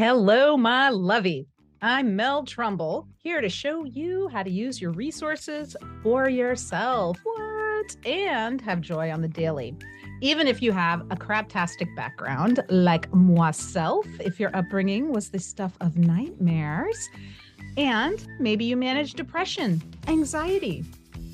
Hello, 0.00 0.56
my 0.56 0.88
lovey. 0.88 1.46
I'm 1.82 2.16
Mel 2.16 2.46
Trumbull, 2.46 3.06
here 3.18 3.42
to 3.42 3.50
show 3.50 3.84
you 3.84 4.28
how 4.28 4.42
to 4.42 4.50
use 4.50 4.80
your 4.80 4.92
resources 4.92 5.76
for 6.02 6.26
yourself. 6.26 7.18
What? 7.22 7.96
And 8.06 8.62
have 8.62 8.80
joy 8.80 9.12
on 9.12 9.20
the 9.20 9.28
daily. 9.28 9.76
Even 10.22 10.46
if 10.46 10.62
you 10.62 10.72
have 10.72 11.02
a 11.10 11.16
craptastic 11.16 11.94
background 11.96 12.60
like 12.70 13.12
myself, 13.12 14.06
if 14.20 14.40
your 14.40 14.56
upbringing 14.56 15.12
was 15.12 15.28
the 15.28 15.38
stuff 15.38 15.76
of 15.82 15.98
nightmares, 15.98 17.10
and 17.76 18.26
maybe 18.38 18.64
you 18.64 18.78
manage 18.78 19.12
depression, 19.12 19.82
anxiety, 20.08 20.82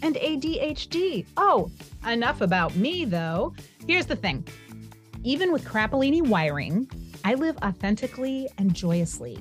and 0.03 0.17
ADHD. 0.17 1.25
Oh, 1.37 1.71
enough 2.05 2.41
about 2.41 2.75
me 2.75 3.05
though. 3.05 3.55
Here's 3.87 4.07
the 4.07 4.17
thing 4.17 4.45
even 5.23 5.53
with 5.53 5.65
crappolini 5.65 6.23
wiring, 6.23 6.89
I 7.27 7.35
live 7.35 7.57
authentically 7.65 8.47
and 8.57 8.73
joyously. 8.73 9.37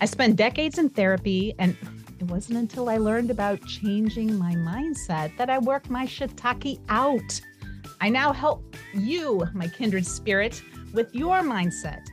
I 0.00 0.06
spent 0.06 0.34
decades 0.34 0.78
in 0.78 0.88
therapy, 0.88 1.54
and 1.60 1.76
it 2.18 2.24
wasn't 2.24 2.58
until 2.58 2.88
I 2.88 2.96
learned 2.96 3.30
about 3.30 3.64
changing 3.68 4.36
my 4.36 4.56
mindset 4.56 5.36
that 5.36 5.48
I 5.48 5.58
worked 5.58 5.90
my 5.90 6.06
shiitake 6.06 6.80
out. 6.88 7.40
I 8.00 8.08
now 8.08 8.32
help 8.32 8.74
you, 8.92 9.46
my 9.54 9.68
kindred 9.68 10.06
spirit, 10.06 10.60
with 10.92 11.14
your 11.14 11.38
mindset 11.42 12.04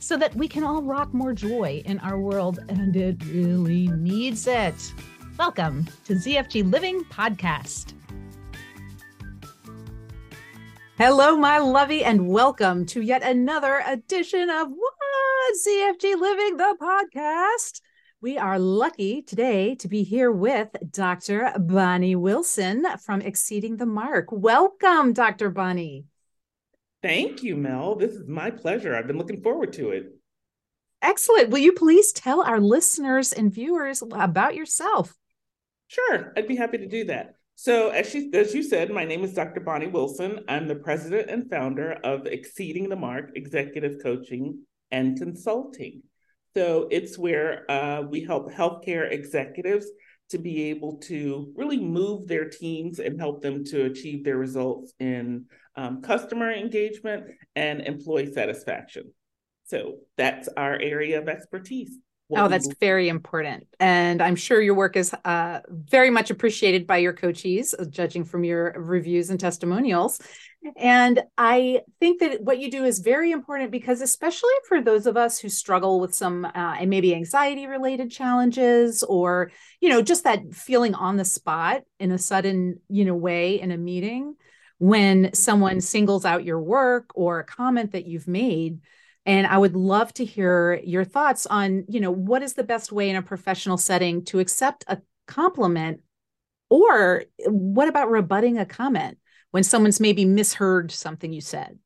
so 0.00 0.16
that 0.16 0.34
we 0.34 0.48
can 0.48 0.64
all 0.64 0.82
rock 0.82 1.14
more 1.14 1.32
joy 1.32 1.80
in 1.84 2.00
our 2.00 2.18
world, 2.18 2.58
and 2.68 2.96
it 2.96 3.24
really 3.26 3.86
needs 3.86 4.48
it. 4.48 4.92
Welcome 5.38 5.86
to 6.06 6.14
ZFG 6.14 6.72
Living 6.72 7.04
Podcast. 7.04 7.92
Hello, 10.98 11.36
my 11.36 11.58
lovey, 11.58 12.02
and 12.02 12.26
welcome 12.26 12.86
to 12.86 13.02
yet 13.02 13.22
another 13.22 13.82
edition 13.86 14.48
of 14.48 14.68
What 14.70 14.94
ZFG 15.62 16.18
Living, 16.18 16.56
the 16.56 16.74
podcast. 16.80 17.82
We 18.22 18.38
are 18.38 18.58
lucky 18.58 19.20
today 19.20 19.74
to 19.74 19.88
be 19.88 20.04
here 20.04 20.32
with 20.32 20.70
Dr. 20.90 21.52
Bonnie 21.58 22.16
Wilson 22.16 22.86
from 23.04 23.20
Exceeding 23.20 23.76
the 23.76 23.84
Mark. 23.84 24.32
Welcome, 24.32 25.12
Dr. 25.12 25.50
Bonnie. 25.50 26.06
Thank 27.02 27.42
you, 27.42 27.56
Mel. 27.56 27.96
This 27.96 28.12
is 28.12 28.26
my 28.26 28.50
pleasure. 28.50 28.96
I've 28.96 29.06
been 29.06 29.18
looking 29.18 29.42
forward 29.42 29.74
to 29.74 29.90
it. 29.90 30.14
Excellent. 31.02 31.50
Will 31.50 31.58
you 31.58 31.74
please 31.74 32.10
tell 32.10 32.40
our 32.40 32.58
listeners 32.58 33.34
and 33.34 33.52
viewers 33.52 34.02
about 34.12 34.54
yourself? 34.54 35.14
Sure, 35.88 36.32
I'd 36.34 36.48
be 36.48 36.56
happy 36.56 36.78
to 36.78 36.88
do 36.88 37.04
that. 37.04 37.34
So, 37.58 37.88
as, 37.88 38.10
she, 38.10 38.30
as 38.34 38.54
you 38.54 38.62
said, 38.62 38.90
my 38.90 39.06
name 39.06 39.24
is 39.24 39.32
Dr. 39.32 39.60
Bonnie 39.60 39.86
Wilson. 39.86 40.40
I'm 40.46 40.68
the 40.68 40.74
president 40.74 41.30
and 41.30 41.48
founder 41.48 41.92
of 42.04 42.26
Exceeding 42.26 42.90
the 42.90 42.96
Mark 42.96 43.30
Executive 43.34 43.96
Coaching 44.02 44.66
and 44.90 45.16
Consulting. 45.16 46.02
So, 46.54 46.86
it's 46.90 47.16
where 47.16 47.68
uh, 47.70 48.02
we 48.02 48.22
help 48.22 48.52
healthcare 48.52 49.10
executives 49.10 49.86
to 50.28 50.38
be 50.38 50.64
able 50.64 50.98
to 50.98 51.50
really 51.56 51.80
move 51.80 52.28
their 52.28 52.46
teams 52.46 52.98
and 52.98 53.18
help 53.18 53.40
them 53.40 53.64
to 53.64 53.86
achieve 53.86 54.22
their 54.22 54.36
results 54.36 54.92
in 55.00 55.46
um, 55.76 56.02
customer 56.02 56.52
engagement 56.52 57.24
and 57.54 57.80
employee 57.80 58.34
satisfaction. 58.34 59.14
So, 59.64 60.00
that's 60.18 60.46
our 60.58 60.78
area 60.78 61.22
of 61.22 61.28
expertise 61.30 61.96
oh, 62.34 62.48
that's 62.48 62.68
very 62.80 63.08
important. 63.08 63.66
And 63.78 64.22
I'm 64.22 64.36
sure 64.36 64.60
your 64.60 64.74
work 64.74 64.96
is 64.96 65.14
uh, 65.24 65.60
very 65.68 66.10
much 66.10 66.30
appreciated 66.30 66.86
by 66.86 66.98
your 66.98 67.12
coachees, 67.12 67.74
uh, 67.78 67.84
judging 67.84 68.24
from 68.24 68.44
your 68.44 68.74
reviews 68.76 69.30
and 69.30 69.38
testimonials. 69.38 70.20
And 70.76 71.22
I 71.38 71.82
think 72.00 72.20
that 72.20 72.42
what 72.42 72.58
you 72.58 72.70
do 72.70 72.84
is 72.84 72.98
very 72.98 73.30
important 73.30 73.70
because, 73.70 74.00
especially 74.00 74.50
for 74.66 74.80
those 74.80 75.06
of 75.06 75.16
us 75.16 75.38
who 75.38 75.48
struggle 75.48 76.00
with 76.00 76.14
some 76.14 76.44
uh, 76.44 76.50
and 76.54 76.90
maybe 76.90 77.14
anxiety 77.14 77.66
related 77.68 78.10
challenges, 78.10 79.04
or 79.04 79.52
you 79.80 79.88
know, 79.88 80.02
just 80.02 80.24
that 80.24 80.54
feeling 80.54 80.94
on 80.94 81.16
the 81.16 81.24
spot 81.24 81.82
in 82.00 82.10
a 82.10 82.18
sudden, 82.18 82.80
you 82.88 83.04
know, 83.04 83.14
way 83.14 83.60
in 83.60 83.70
a 83.70 83.76
meeting 83.76 84.34
when 84.78 85.32
someone 85.32 85.80
singles 85.80 86.24
out 86.24 86.44
your 86.44 86.60
work 86.60 87.10
or 87.14 87.38
a 87.38 87.44
comment 87.44 87.92
that 87.92 88.06
you've 88.06 88.28
made 88.28 88.80
and 89.26 89.46
i 89.46 89.58
would 89.58 89.76
love 89.76 90.14
to 90.14 90.24
hear 90.24 90.80
your 90.84 91.04
thoughts 91.04 91.46
on 91.46 91.84
you 91.88 92.00
know 92.00 92.10
what 92.10 92.42
is 92.42 92.54
the 92.54 92.64
best 92.64 92.90
way 92.92 93.10
in 93.10 93.16
a 93.16 93.22
professional 93.22 93.76
setting 93.76 94.24
to 94.24 94.38
accept 94.38 94.84
a 94.88 94.98
compliment? 95.26 96.00
Or 96.68 97.24
what 97.46 97.88
about 97.88 98.10
rebutting 98.10 98.58
a 98.58 98.66
comment 98.66 99.18
when 99.50 99.62
someone's 99.62 100.00
maybe 100.00 100.24
misheard 100.24 100.90
something 100.90 101.32
you 101.32 101.40
said? 101.40 101.78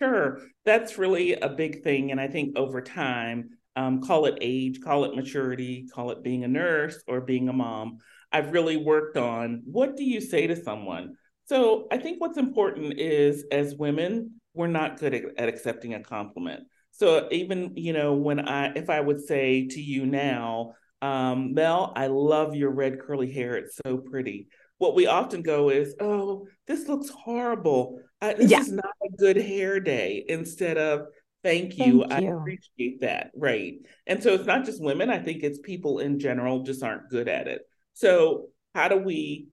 Sure. 0.00 0.40
That's 0.64 0.96
really 0.96 1.34
a 1.34 1.48
big 1.48 1.82
thing 1.82 2.10
and 2.10 2.20
i 2.20 2.28
think 2.28 2.56
over 2.56 2.80
time 2.80 3.50
um, 3.76 4.02
call 4.02 4.26
it 4.26 4.38
age 4.40 4.80
call 4.82 5.04
it 5.04 5.14
maturity 5.14 5.88
call 5.92 6.10
it 6.10 6.22
being 6.22 6.44
a 6.44 6.48
nurse 6.48 7.02
or 7.06 7.20
being 7.20 7.48
a 7.48 7.52
mom 7.52 7.98
i've 8.32 8.52
really 8.52 8.76
worked 8.76 9.16
on 9.16 9.62
what 9.64 9.96
do 9.96 10.04
you 10.04 10.20
say 10.20 10.46
to 10.46 10.56
someone? 10.56 11.16
So 11.44 11.86
i 11.90 11.98
think 11.98 12.20
what's 12.20 12.38
important 12.38 12.98
is 12.98 13.44
as 13.50 13.74
women 13.74 14.39
we're 14.54 14.66
not 14.66 14.98
good 14.98 15.14
at, 15.14 15.22
at 15.38 15.48
accepting 15.48 15.94
a 15.94 16.00
compliment. 16.00 16.64
So 16.92 17.28
even, 17.30 17.72
you 17.76 17.92
know, 17.92 18.14
when 18.14 18.40
I, 18.40 18.72
if 18.74 18.90
I 18.90 19.00
would 19.00 19.24
say 19.24 19.68
to 19.68 19.80
you 19.80 20.06
now, 20.06 20.74
um, 21.00 21.54
Mel, 21.54 21.92
I 21.96 22.08
love 22.08 22.54
your 22.54 22.70
red 22.70 23.00
curly 23.00 23.30
hair. 23.30 23.56
It's 23.56 23.78
so 23.86 23.98
pretty. 23.98 24.48
What 24.78 24.94
we 24.94 25.06
often 25.06 25.42
go 25.42 25.70
is, 25.70 25.94
oh, 26.00 26.46
this 26.66 26.88
looks 26.88 27.08
horrible. 27.08 28.00
I, 28.20 28.34
this 28.34 28.50
yeah. 28.50 28.60
is 28.60 28.72
not 28.72 28.92
a 29.04 29.16
good 29.16 29.36
hair 29.36 29.78
day. 29.80 30.24
Instead 30.28 30.78
of, 30.78 31.06
thank 31.42 31.78
you, 31.78 32.04
thank 32.08 32.22
you. 32.22 32.28
I 32.28 32.32
appreciate 32.32 33.00
that. 33.00 33.30
Right. 33.34 33.74
And 34.06 34.22
so 34.22 34.34
it's 34.34 34.46
not 34.46 34.64
just 34.64 34.82
women. 34.82 35.10
I 35.10 35.18
think 35.18 35.42
it's 35.42 35.58
people 35.58 36.00
in 36.00 36.18
general 36.18 36.62
just 36.64 36.82
aren't 36.82 37.08
good 37.08 37.28
at 37.28 37.46
it. 37.46 37.62
So 37.94 38.48
how 38.74 38.88
do 38.88 38.96
we 38.96 39.48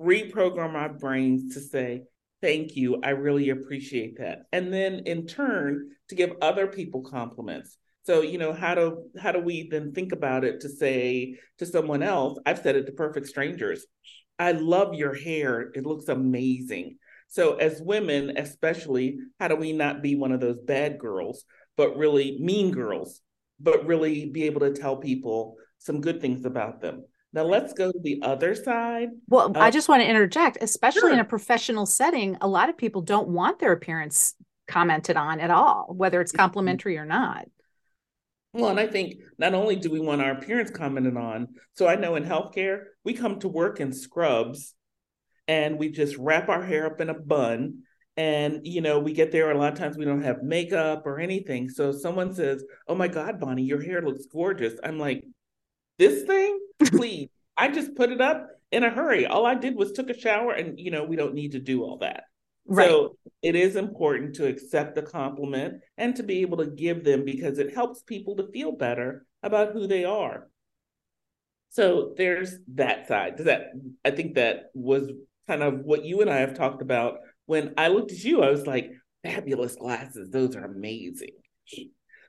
reprogram 0.00 0.74
our 0.74 0.92
brains 0.92 1.54
to 1.54 1.60
say, 1.60 2.02
Thank 2.42 2.76
you. 2.76 3.00
I 3.02 3.10
really 3.10 3.50
appreciate 3.50 4.18
that. 4.18 4.40
And 4.52 4.72
then 4.72 5.02
in 5.06 5.26
turn, 5.26 5.90
to 6.08 6.14
give 6.14 6.32
other 6.42 6.66
people 6.66 7.02
compliments. 7.02 7.78
So, 8.02 8.20
you 8.20 8.36
know, 8.36 8.52
how 8.52 8.74
do 8.74 9.04
how 9.18 9.30
do 9.32 9.38
we 9.38 9.68
then 9.70 9.92
think 9.92 10.12
about 10.12 10.44
it 10.44 10.60
to 10.60 10.68
say 10.68 11.36
to 11.58 11.64
someone 11.64 12.02
else, 12.02 12.38
I've 12.44 12.58
said 12.58 12.76
it 12.76 12.86
to 12.86 12.92
perfect 12.92 13.28
strangers. 13.28 13.86
I 14.38 14.52
love 14.52 14.94
your 14.94 15.14
hair. 15.14 15.70
It 15.74 15.86
looks 15.86 16.08
amazing. 16.08 16.98
So 17.28 17.54
as 17.54 17.80
women, 17.80 18.36
especially, 18.36 19.18
how 19.38 19.48
do 19.48 19.56
we 19.56 19.72
not 19.72 20.02
be 20.02 20.16
one 20.16 20.32
of 20.32 20.40
those 20.40 20.58
bad 20.58 20.98
girls, 20.98 21.44
but 21.76 21.96
really 21.96 22.38
mean 22.40 22.72
girls, 22.72 23.22
but 23.60 23.86
really 23.86 24.26
be 24.26 24.42
able 24.42 24.60
to 24.60 24.72
tell 24.72 24.96
people 24.96 25.54
some 25.78 26.00
good 26.00 26.20
things 26.20 26.44
about 26.44 26.80
them? 26.80 27.04
Now 27.32 27.44
let's 27.44 27.72
go 27.72 27.90
to 27.90 27.98
the 27.98 28.20
other 28.22 28.54
side. 28.54 29.08
Well, 29.28 29.52
I 29.56 29.70
just 29.70 29.88
want 29.88 30.02
to 30.02 30.08
interject, 30.08 30.58
especially 30.60 31.00
sure. 31.00 31.12
in 31.12 31.18
a 31.18 31.24
professional 31.24 31.86
setting, 31.86 32.36
a 32.40 32.48
lot 32.48 32.68
of 32.68 32.76
people 32.76 33.00
don't 33.00 33.28
want 33.28 33.58
their 33.58 33.72
appearance 33.72 34.34
commented 34.68 35.16
on 35.16 35.40
at 35.40 35.50
all, 35.50 35.86
whether 35.94 36.20
it's 36.20 36.32
mm-hmm. 36.32 36.42
complimentary 36.42 36.98
or 36.98 37.06
not. 37.06 37.46
Well, 38.54 38.68
and 38.68 38.78
I 38.78 38.86
think 38.86 39.14
not 39.38 39.54
only 39.54 39.76
do 39.76 39.90
we 39.90 39.98
want 39.98 40.20
our 40.20 40.32
appearance 40.32 40.70
commented 40.70 41.16
on, 41.16 41.48
so 41.74 41.88
I 41.88 41.96
know 41.96 42.16
in 42.16 42.24
healthcare, 42.24 42.82
we 43.02 43.14
come 43.14 43.40
to 43.40 43.48
work 43.48 43.80
in 43.80 43.94
scrubs 43.94 44.74
and 45.48 45.78
we 45.78 45.90
just 45.90 46.18
wrap 46.18 46.50
our 46.50 46.62
hair 46.62 46.86
up 46.86 47.00
in 47.00 47.08
a 47.08 47.18
bun. 47.18 47.84
And, 48.18 48.60
you 48.64 48.82
know, 48.82 48.98
we 48.98 49.14
get 49.14 49.32
there, 49.32 49.50
a 49.50 49.58
lot 49.58 49.72
of 49.72 49.78
times 49.78 49.96
we 49.96 50.04
don't 50.04 50.22
have 50.22 50.42
makeup 50.42 51.06
or 51.06 51.18
anything. 51.18 51.70
So 51.70 51.92
someone 51.92 52.34
says, 52.34 52.62
Oh 52.86 52.94
my 52.94 53.08
God, 53.08 53.40
Bonnie, 53.40 53.62
your 53.62 53.82
hair 53.82 54.02
looks 54.02 54.26
gorgeous. 54.26 54.74
I'm 54.84 54.98
like, 54.98 55.24
this 56.02 56.24
thing, 56.24 56.58
please. 56.84 57.28
I 57.56 57.68
just 57.68 57.94
put 57.94 58.10
it 58.10 58.20
up 58.20 58.48
in 58.70 58.82
a 58.82 58.90
hurry. 58.90 59.26
All 59.26 59.46
I 59.46 59.54
did 59.54 59.76
was 59.76 59.92
took 59.92 60.10
a 60.10 60.18
shower 60.18 60.52
and 60.52 60.78
you 60.78 60.90
know, 60.90 61.04
we 61.04 61.16
don't 61.16 61.34
need 61.34 61.52
to 61.52 61.60
do 61.60 61.82
all 61.82 61.98
that. 61.98 62.24
Right. 62.66 62.88
So 62.88 63.16
it 63.42 63.54
is 63.54 63.76
important 63.76 64.36
to 64.36 64.46
accept 64.46 64.94
the 64.94 65.02
compliment 65.02 65.80
and 65.98 66.16
to 66.16 66.22
be 66.22 66.40
able 66.42 66.58
to 66.58 66.66
give 66.66 67.04
them 67.04 67.24
because 67.24 67.58
it 67.58 67.74
helps 67.74 68.02
people 68.02 68.36
to 68.36 68.50
feel 68.52 68.72
better 68.72 69.26
about 69.42 69.72
who 69.72 69.86
they 69.86 70.04
are. 70.04 70.48
So 71.70 72.14
there's 72.16 72.54
that 72.74 73.08
side. 73.08 73.36
Does 73.36 73.46
that 73.46 73.72
I 74.04 74.10
think 74.10 74.34
that 74.34 74.70
was 74.74 75.10
kind 75.46 75.62
of 75.62 75.80
what 75.80 76.04
you 76.04 76.20
and 76.20 76.30
I 76.30 76.38
have 76.38 76.56
talked 76.56 76.82
about. 76.82 77.18
When 77.46 77.74
I 77.76 77.88
looked 77.88 78.12
at 78.12 78.24
you, 78.24 78.42
I 78.42 78.50
was 78.50 78.66
like, 78.66 78.90
fabulous 79.22 79.76
glasses. 79.76 80.30
Those 80.30 80.56
are 80.56 80.64
amazing. 80.64 81.36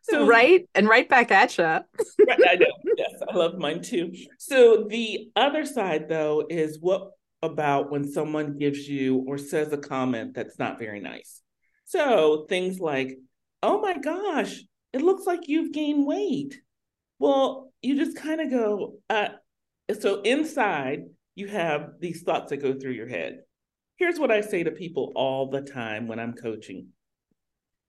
So 0.03 0.25
right 0.27 0.67
and 0.75 0.88
right 0.88 1.07
back 1.07 1.31
at 1.31 1.57
you. 1.57 1.63
right, 1.65 1.85
I 2.29 2.55
know. 2.55 2.67
Yes, 2.97 3.21
I 3.27 3.35
love 3.35 3.57
mine 3.57 3.81
too. 3.81 4.13
So 4.38 4.85
the 4.89 5.31
other 5.35 5.65
side 5.65 6.09
though 6.09 6.45
is 6.50 6.77
what 6.79 7.11
about 7.41 7.91
when 7.91 8.09
someone 8.09 8.57
gives 8.57 8.88
you 8.88 9.23
or 9.27 9.38
says 9.38 9.73
a 9.73 9.77
comment 9.77 10.33
that's 10.33 10.59
not 10.59 10.79
very 10.79 11.00
nice. 11.00 11.41
So 11.85 12.45
things 12.47 12.79
like, 12.79 13.17
"Oh 13.61 13.81
my 13.81 13.97
gosh, 13.97 14.61
it 14.94 15.01
looks 15.01 15.25
like 15.25 15.47
you've 15.47 15.73
gained 15.73 16.06
weight." 16.06 16.59
Well, 17.19 17.71
you 17.81 17.95
just 17.95 18.17
kind 18.17 18.41
of 18.41 18.49
go, 18.49 18.99
uh, 19.09 19.29
so 19.99 20.21
inside 20.21 21.03
you 21.35 21.47
have 21.47 21.91
these 21.99 22.23
thoughts 22.23 22.49
that 22.49 22.57
go 22.57 22.73
through 22.73 22.91
your 22.91 23.07
head. 23.07 23.39
Here's 23.97 24.19
what 24.19 24.31
I 24.31 24.41
say 24.41 24.63
to 24.63 24.71
people 24.71 25.11
all 25.15 25.49
the 25.49 25.61
time 25.61 26.07
when 26.07 26.19
I'm 26.19 26.33
coaching 26.33 26.88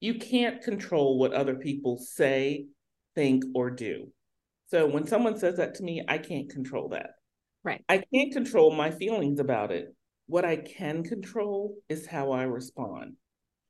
you 0.05 0.15
can't 0.17 0.61
control 0.61 1.19
what 1.19 1.33
other 1.33 1.55
people 1.55 1.97
say, 1.97 2.67
think, 3.15 3.43
or 3.55 3.71
do. 3.71 4.13
So 4.67 4.87
when 4.87 5.07
someone 5.07 5.39
says 5.39 5.57
that 5.57 5.77
to 5.77 5.83
me, 5.83 6.05
I 6.07 6.19
can't 6.19 6.51
control 6.51 6.91
that. 6.91 7.13
Right. 7.63 7.83
I 7.89 8.03
can't 8.13 8.31
control 8.31 8.71
my 8.71 8.91
feelings 8.91 9.41
about 9.41 9.73
it. 9.73 9.95
What 10.27 10.45
I 10.45 10.57
can 10.57 11.05
control 11.05 11.77
is 11.89 12.07
how 12.07 12.33
I 12.33 12.43
respond. 12.43 13.15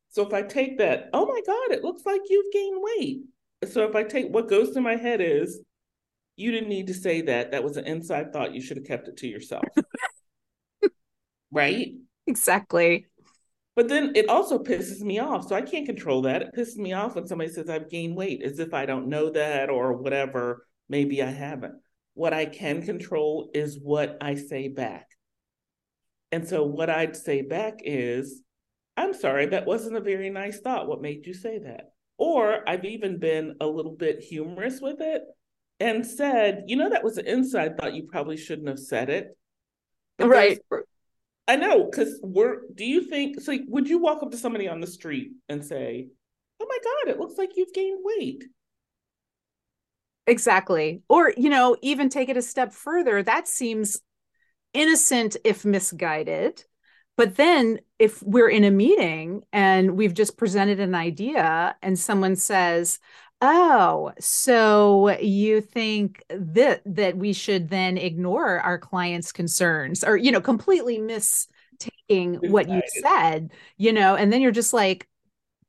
So 0.08 0.26
if 0.26 0.32
I 0.32 0.42
take 0.42 0.78
that, 0.78 1.08
oh 1.12 1.24
my 1.24 1.40
God, 1.46 1.70
it 1.70 1.84
looks 1.84 2.04
like 2.04 2.22
you've 2.28 2.52
gained 2.52 2.82
weight. 2.82 3.20
So 3.70 3.88
if 3.88 3.94
I 3.94 4.02
take 4.02 4.26
what 4.26 4.48
goes 4.48 4.70
through 4.70 4.82
my 4.82 4.96
head 4.96 5.20
is, 5.20 5.60
you 6.34 6.50
didn't 6.50 6.68
need 6.68 6.88
to 6.88 6.94
say 6.94 7.20
that. 7.22 7.52
That 7.52 7.62
was 7.62 7.76
an 7.76 7.86
inside 7.86 8.32
thought. 8.32 8.54
You 8.54 8.60
should 8.60 8.78
have 8.78 8.86
kept 8.86 9.06
it 9.06 9.18
to 9.18 9.28
yourself. 9.28 9.62
right? 11.52 11.92
Exactly. 12.26 13.06
But 13.76 13.88
then 13.88 14.12
it 14.14 14.28
also 14.28 14.58
pisses 14.58 15.00
me 15.00 15.18
off. 15.18 15.48
So 15.48 15.56
I 15.56 15.62
can't 15.62 15.86
control 15.86 16.22
that. 16.22 16.42
It 16.42 16.54
pisses 16.56 16.76
me 16.76 16.92
off 16.92 17.16
when 17.16 17.26
somebody 17.26 17.50
says 17.50 17.68
I've 17.68 17.90
gained 17.90 18.16
weight 18.16 18.42
as 18.42 18.58
if 18.58 18.72
I 18.72 18.86
don't 18.86 19.08
know 19.08 19.30
that 19.30 19.68
or 19.68 19.94
whatever. 19.94 20.66
Maybe 20.88 21.22
I 21.22 21.30
haven't. 21.30 21.74
What 22.14 22.32
I 22.32 22.46
can 22.46 22.82
control 22.82 23.50
is 23.52 23.78
what 23.80 24.18
I 24.20 24.36
say 24.36 24.68
back. 24.68 25.08
And 26.30 26.46
so 26.46 26.64
what 26.64 26.88
I'd 26.88 27.16
say 27.16 27.42
back 27.42 27.80
is, 27.84 28.42
I'm 28.96 29.12
sorry, 29.12 29.46
that 29.46 29.66
wasn't 29.66 29.96
a 29.96 30.00
very 30.00 30.30
nice 30.30 30.60
thought. 30.60 30.86
What 30.86 31.02
made 31.02 31.26
you 31.26 31.34
say 31.34 31.58
that? 31.58 31.92
Or 32.16 32.68
I've 32.68 32.84
even 32.84 33.18
been 33.18 33.56
a 33.60 33.66
little 33.66 33.96
bit 33.96 34.20
humorous 34.20 34.80
with 34.80 35.00
it 35.00 35.22
and 35.80 36.06
said, 36.06 36.64
you 36.68 36.76
know, 36.76 36.90
that 36.90 37.02
was 37.02 37.18
an 37.18 37.26
inside 37.26 37.76
thought. 37.76 37.94
You 37.94 38.04
probably 38.04 38.36
shouldn't 38.36 38.68
have 38.68 38.78
said 38.78 39.10
it. 39.10 39.36
Because, 40.16 40.30
right. 40.30 40.58
I 41.46 41.56
know, 41.56 41.84
because 41.84 42.18
we're, 42.22 42.62
do 42.74 42.84
you 42.84 43.04
think, 43.04 43.40
so 43.40 43.56
would 43.68 43.88
you 43.88 43.98
walk 43.98 44.22
up 44.22 44.30
to 44.30 44.38
somebody 44.38 44.66
on 44.66 44.80
the 44.80 44.86
street 44.86 45.32
and 45.48 45.64
say, 45.64 46.08
oh 46.60 46.66
my 46.68 46.78
God, 46.82 47.12
it 47.12 47.20
looks 47.20 47.36
like 47.36 47.50
you've 47.56 47.74
gained 47.74 48.00
weight? 48.02 48.44
Exactly. 50.26 51.02
Or, 51.08 51.34
you 51.36 51.50
know, 51.50 51.76
even 51.82 52.08
take 52.08 52.30
it 52.30 52.38
a 52.38 52.42
step 52.42 52.72
further, 52.72 53.22
that 53.22 53.46
seems 53.46 54.00
innocent 54.72 55.36
if 55.44 55.66
misguided. 55.66 56.64
But 57.16 57.36
then 57.36 57.78
if 57.98 58.22
we're 58.22 58.48
in 58.48 58.64
a 58.64 58.70
meeting 58.70 59.44
and 59.52 59.98
we've 59.98 60.14
just 60.14 60.38
presented 60.38 60.80
an 60.80 60.94
idea 60.94 61.76
and 61.82 61.98
someone 61.98 62.36
says, 62.36 62.98
Oh, 63.40 64.12
so 64.18 65.18
you 65.18 65.60
think 65.60 66.24
that 66.30 66.82
that 66.86 67.16
we 67.16 67.32
should 67.32 67.68
then 67.68 67.98
ignore 67.98 68.60
our 68.60 68.78
clients' 68.78 69.32
concerns 69.32 70.02
or 70.02 70.16
you 70.16 70.32
know 70.32 70.40
completely 70.40 70.98
mistaking 70.98 72.36
what 72.36 72.68
you 72.68 72.80
said, 73.02 73.50
you 73.76 73.92
know, 73.92 74.14
and 74.14 74.32
then 74.32 74.40
you're 74.40 74.50
just 74.50 74.72
like 74.72 75.08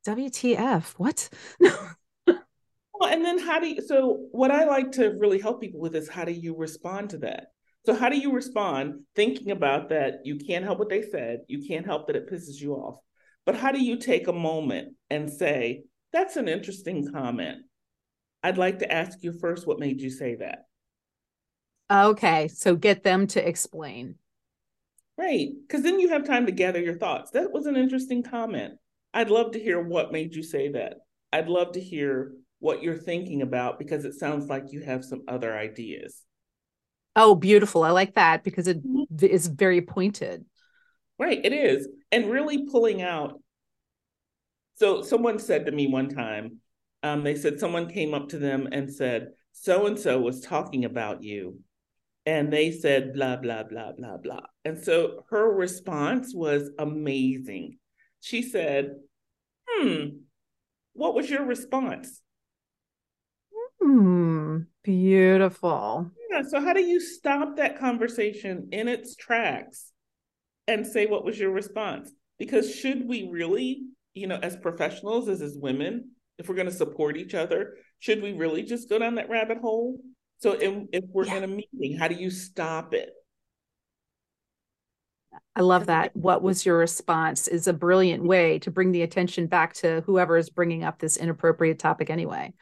WTF, 0.06 0.94
what? 0.98 1.28
well, 1.60 3.10
and 3.10 3.24
then 3.24 3.38
how 3.38 3.58
do 3.60 3.66
you 3.66 3.82
so 3.82 4.26
what 4.30 4.50
I 4.50 4.64
like 4.64 4.92
to 4.92 5.10
really 5.18 5.40
help 5.40 5.60
people 5.60 5.80
with 5.80 5.94
is 5.94 6.08
how 6.08 6.24
do 6.24 6.32
you 6.32 6.56
respond 6.56 7.10
to 7.10 7.18
that? 7.18 7.48
So 7.84 7.94
how 7.94 8.08
do 8.08 8.16
you 8.18 8.32
respond 8.32 9.00
thinking 9.14 9.50
about 9.50 9.90
that 9.90 10.20
you 10.24 10.36
can't 10.36 10.64
help 10.64 10.78
what 10.78 10.88
they 10.88 11.02
said, 11.02 11.40
you 11.46 11.66
can't 11.66 11.86
help 11.86 12.06
that 12.06 12.16
it 12.16 12.30
pisses 12.30 12.60
you 12.60 12.74
off. 12.74 12.98
But 13.44 13.56
how 13.56 13.70
do 13.70 13.84
you 13.84 13.96
take 13.96 14.28
a 14.28 14.32
moment 14.32 14.94
and 15.08 15.30
say, 15.30 15.84
that's 16.16 16.36
an 16.36 16.48
interesting 16.48 17.12
comment. 17.12 17.58
I'd 18.42 18.56
like 18.56 18.78
to 18.78 18.90
ask 18.90 19.22
you 19.22 19.32
first 19.32 19.66
what 19.66 19.78
made 19.78 20.00
you 20.00 20.08
say 20.08 20.36
that? 20.36 20.60
Okay, 21.90 22.48
so 22.48 22.74
get 22.74 23.02
them 23.02 23.26
to 23.28 23.46
explain. 23.46 24.14
Right, 25.18 25.50
because 25.66 25.82
then 25.82 26.00
you 26.00 26.08
have 26.08 26.24
time 26.24 26.46
to 26.46 26.52
gather 26.52 26.80
your 26.80 26.96
thoughts. 26.96 27.32
That 27.32 27.52
was 27.52 27.66
an 27.66 27.76
interesting 27.76 28.22
comment. 28.22 28.74
I'd 29.12 29.28
love 29.28 29.52
to 29.52 29.60
hear 29.60 29.80
what 29.80 30.10
made 30.10 30.34
you 30.34 30.42
say 30.42 30.70
that. 30.72 30.94
I'd 31.34 31.48
love 31.48 31.72
to 31.72 31.80
hear 31.80 32.32
what 32.60 32.82
you're 32.82 32.96
thinking 32.96 33.42
about 33.42 33.78
because 33.78 34.06
it 34.06 34.14
sounds 34.14 34.48
like 34.48 34.72
you 34.72 34.80
have 34.80 35.04
some 35.04 35.22
other 35.28 35.54
ideas. 35.54 36.22
Oh, 37.14 37.34
beautiful. 37.34 37.82
I 37.82 37.90
like 37.90 38.14
that 38.14 38.42
because 38.42 38.68
it 38.68 38.82
mm-hmm. 38.82 39.54
very 39.54 39.82
pointed. 39.82 40.46
Right, 41.18 41.44
it 41.44 41.52
is. 41.52 41.88
And 42.10 42.30
really 42.30 42.66
pulling 42.70 43.02
out 43.02 43.40
so 44.76 45.02
someone 45.02 45.38
said 45.38 45.66
to 45.66 45.72
me 45.72 45.86
one 45.86 46.08
time, 46.08 46.60
um, 47.02 47.24
they 47.24 47.34
said 47.34 47.58
someone 47.58 47.88
came 47.88 48.14
up 48.14 48.28
to 48.30 48.38
them 48.38 48.68
and 48.72 48.92
said, 48.92 49.32
so 49.52 49.86
and 49.86 49.98
so 49.98 50.20
was 50.20 50.40
talking 50.40 50.84
about 50.84 51.22
you. 51.22 51.60
And 52.26 52.52
they 52.52 52.72
said, 52.72 53.14
blah, 53.14 53.36
blah, 53.36 53.62
blah, 53.62 53.92
blah, 53.92 54.16
blah. 54.16 54.46
And 54.64 54.82
so 54.82 55.24
her 55.30 55.50
response 55.50 56.34
was 56.34 56.70
amazing. 56.78 57.78
She 58.20 58.42
said, 58.42 58.96
hmm, 59.68 60.08
what 60.92 61.14
was 61.14 61.30
your 61.30 61.44
response? 61.44 62.20
Hmm, 63.80 64.58
beautiful. 64.82 66.10
Yeah. 66.30 66.42
So, 66.42 66.60
how 66.60 66.72
do 66.72 66.80
you 66.80 66.98
stop 66.98 67.56
that 67.56 67.78
conversation 67.78 68.68
in 68.72 68.88
its 68.88 69.14
tracks 69.14 69.92
and 70.66 70.86
say, 70.86 71.06
what 71.06 71.24
was 71.24 71.38
your 71.38 71.50
response? 71.50 72.10
Because 72.38 72.74
should 72.74 73.06
we 73.06 73.28
really 73.30 73.82
you 74.16 74.26
know, 74.26 74.38
as 74.42 74.56
professionals, 74.56 75.28
as 75.28 75.42
as 75.42 75.56
women, 75.56 76.10
if 76.38 76.48
we're 76.48 76.54
going 76.54 76.68
to 76.68 76.74
support 76.74 77.16
each 77.16 77.34
other, 77.34 77.74
should 77.98 78.22
we 78.22 78.32
really 78.32 78.62
just 78.62 78.88
go 78.88 78.98
down 78.98 79.16
that 79.16 79.28
rabbit 79.28 79.58
hole? 79.58 80.00
So, 80.38 80.54
in, 80.54 80.88
if 80.92 81.04
we're 81.12 81.26
yeah. 81.26 81.36
in 81.36 81.44
a 81.44 81.48
meeting, 81.48 81.98
how 81.98 82.08
do 82.08 82.14
you 82.14 82.30
stop 82.30 82.94
it? 82.94 83.10
I 85.54 85.60
love 85.60 85.86
that. 85.86 86.16
What 86.16 86.42
was 86.42 86.64
your 86.64 86.78
response? 86.78 87.46
Is 87.46 87.66
a 87.66 87.72
brilliant 87.72 88.24
way 88.24 88.58
to 88.60 88.70
bring 88.70 88.92
the 88.92 89.02
attention 89.02 89.46
back 89.46 89.74
to 89.74 90.02
whoever 90.06 90.36
is 90.36 90.50
bringing 90.50 90.82
up 90.82 90.98
this 90.98 91.16
inappropriate 91.16 91.78
topic 91.78 92.10
anyway. 92.10 92.54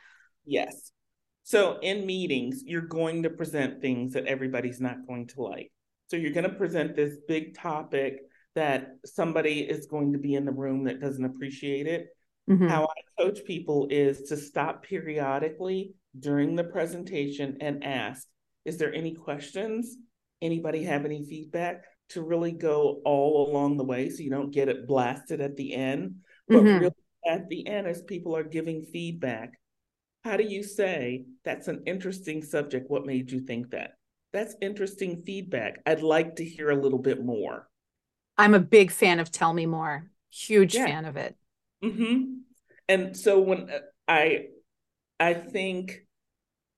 Yes. 0.44 0.90
So, 1.44 1.78
in 1.82 2.04
meetings, 2.04 2.62
you're 2.64 2.82
going 2.82 3.22
to 3.22 3.30
present 3.30 3.80
things 3.80 4.14
that 4.14 4.26
everybody's 4.26 4.80
not 4.80 5.06
going 5.06 5.28
to 5.28 5.42
like. 5.42 5.72
So, 6.08 6.16
you're 6.16 6.32
going 6.32 6.50
to 6.50 6.56
present 6.56 6.96
this 6.96 7.16
big 7.28 7.56
topic 7.56 8.20
that 8.54 8.96
somebody 9.04 9.60
is 9.60 9.86
going 9.86 10.12
to 10.12 10.18
be 10.18 10.34
in 10.34 10.44
the 10.44 10.52
room 10.52 10.84
that 10.84 11.00
doesn't 11.00 11.24
appreciate 11.24 11.86
it. 11.86 12.08
Mm-hmm. 12.48 12.68
How 12.68 12.84
I 12.84 13.22
coach 13.22 13.44
people 13.44 13.88
is 13.90 14.22
to 14.28 14.36
stop 14.36 14.82
periodically 14.82 15.92
during 16.18 16.54
the 16.54 16.64
presentation 16.64 17.56
and 17.60 17.82
ask, 17.82 18.26
is 18.64 18.76
there 18.76 18.94
any 18.94 19.14
questions? 19.14 19.96
Anybody 20.40 20.84
have 20.84 21.04
any 21.04 21.24
feedback? 21.24 21.84
To 22.10 22.22
really 22.22 22.52
go 22.52 23.00
all 23.04 23.50
along 23.50 23.78
the 23.78 23.84
way 23.84 24.10
so 24.10 24.22
you 24.22 24.30
don't 24.30 24.52
get 24.52 24.68
it 24.68 24.86
blasted 24.86 25.40
at 25.40 25.56
the 25.56 25.74
end. 25.74 26.16
But 26.46 26.58
mm-hmm. 26.58 26.78
really 26.78 26.94
at 27.26 27.48
the 27.48 27.66
end, 27.66 27.86
as 27.86 28.02
people 28.02 28.36
are 28.36 28.44
giving 28.44 28.82
feedback, 28.82 29.58
how 30.22 30.36
do 30.36 30.44
you 30.44 30.62
say 30.62 31.24
that's 31.44 31.66
an 31.68 31.82
interesting 31.86 32.42
subject? 32.42 32.90
What 32.90 33.06
made 33.06 33.30
you 33.30 33.40
think 33.40 33.70
that? 33.70 33.92
That's 34.34 34.54
interesting 34.60 35.22
feedback. 35.24 35.80
I'd 35.86 36.02
like 36.02 36.36
to 36.36 36.44
hear 36.44 36.70
a 36.70 36.80
little 36.80 36.98
bit 36.98 37.24
more. 37.24 37.68
I'm 38.36 38.54
a 38.54 38.60
big 38.60 38.90
fan 38.90 39.20
of 39.20 39.30
Tell 39.30 39.52
Me 39.52 39.66
More. 39.66 40.10
Huge 40.30 40.74
yeah. 40.74 40.86
fan 40.86 41.04
of 41.04 41.16
it. 41.16 41.36
Mm-hmm. 41.82 42.34
And 42.88 43.16
so 43.16 43.40
when 43.40 43.70
uh, 43.70 43.78
I, 44.08 44.46
I 45.20 45.34
think 45.34 46.00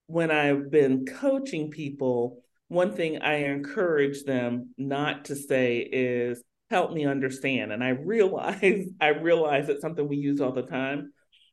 when 0.07 0.31
I've 0.31 0.69
been 0.71 1.05
coaching 1.05 1.71
people, 1.71 2.43
one 2.67 2.93
thing 2.93 3.21
I 3.21 3.45
encourage 3.45 4.23
them 4.23 4.73
not 4.77 5.25
to 5.25 5.35
say 5.35 5.77
is 5.79 6.41
help 6.69 6.91
me 6.91 7.05
understand. 7.05 7.71
And 7.71 7.83
I 7.83 7.89
realize 7.89 8.87
I 9.01 9.07
realize 9.07 9.69
it's 9.69 9.81
something 9.81 10.07
we 10.07 10.17
use 10.17 10.41
all 10.41 10.51
the 10.51 10.63
time. 10.63 11.11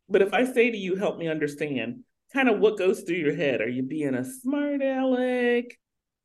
But 0.08 0.22
if 0.22 0.34
I 0.34 0.44
say 0.44 0.70
to 0.70 0.76
you, 0.76 0.96
help 0.96 1.18
me 1.18 1.28
understand, 1.28 2.00
kind 2.32 2.48
of 2.48 2.58
what 2.58 2.78
goes 2.78 3.00
through 3.00 3.16
your 3.16 3.34
head? 3.34 3.60
Are 3.60 3.68
you 3.68 3.82
being 3.82 4.14
a 4.14 4.24
smart 4.24 4.82
aleck? 4.82 5.78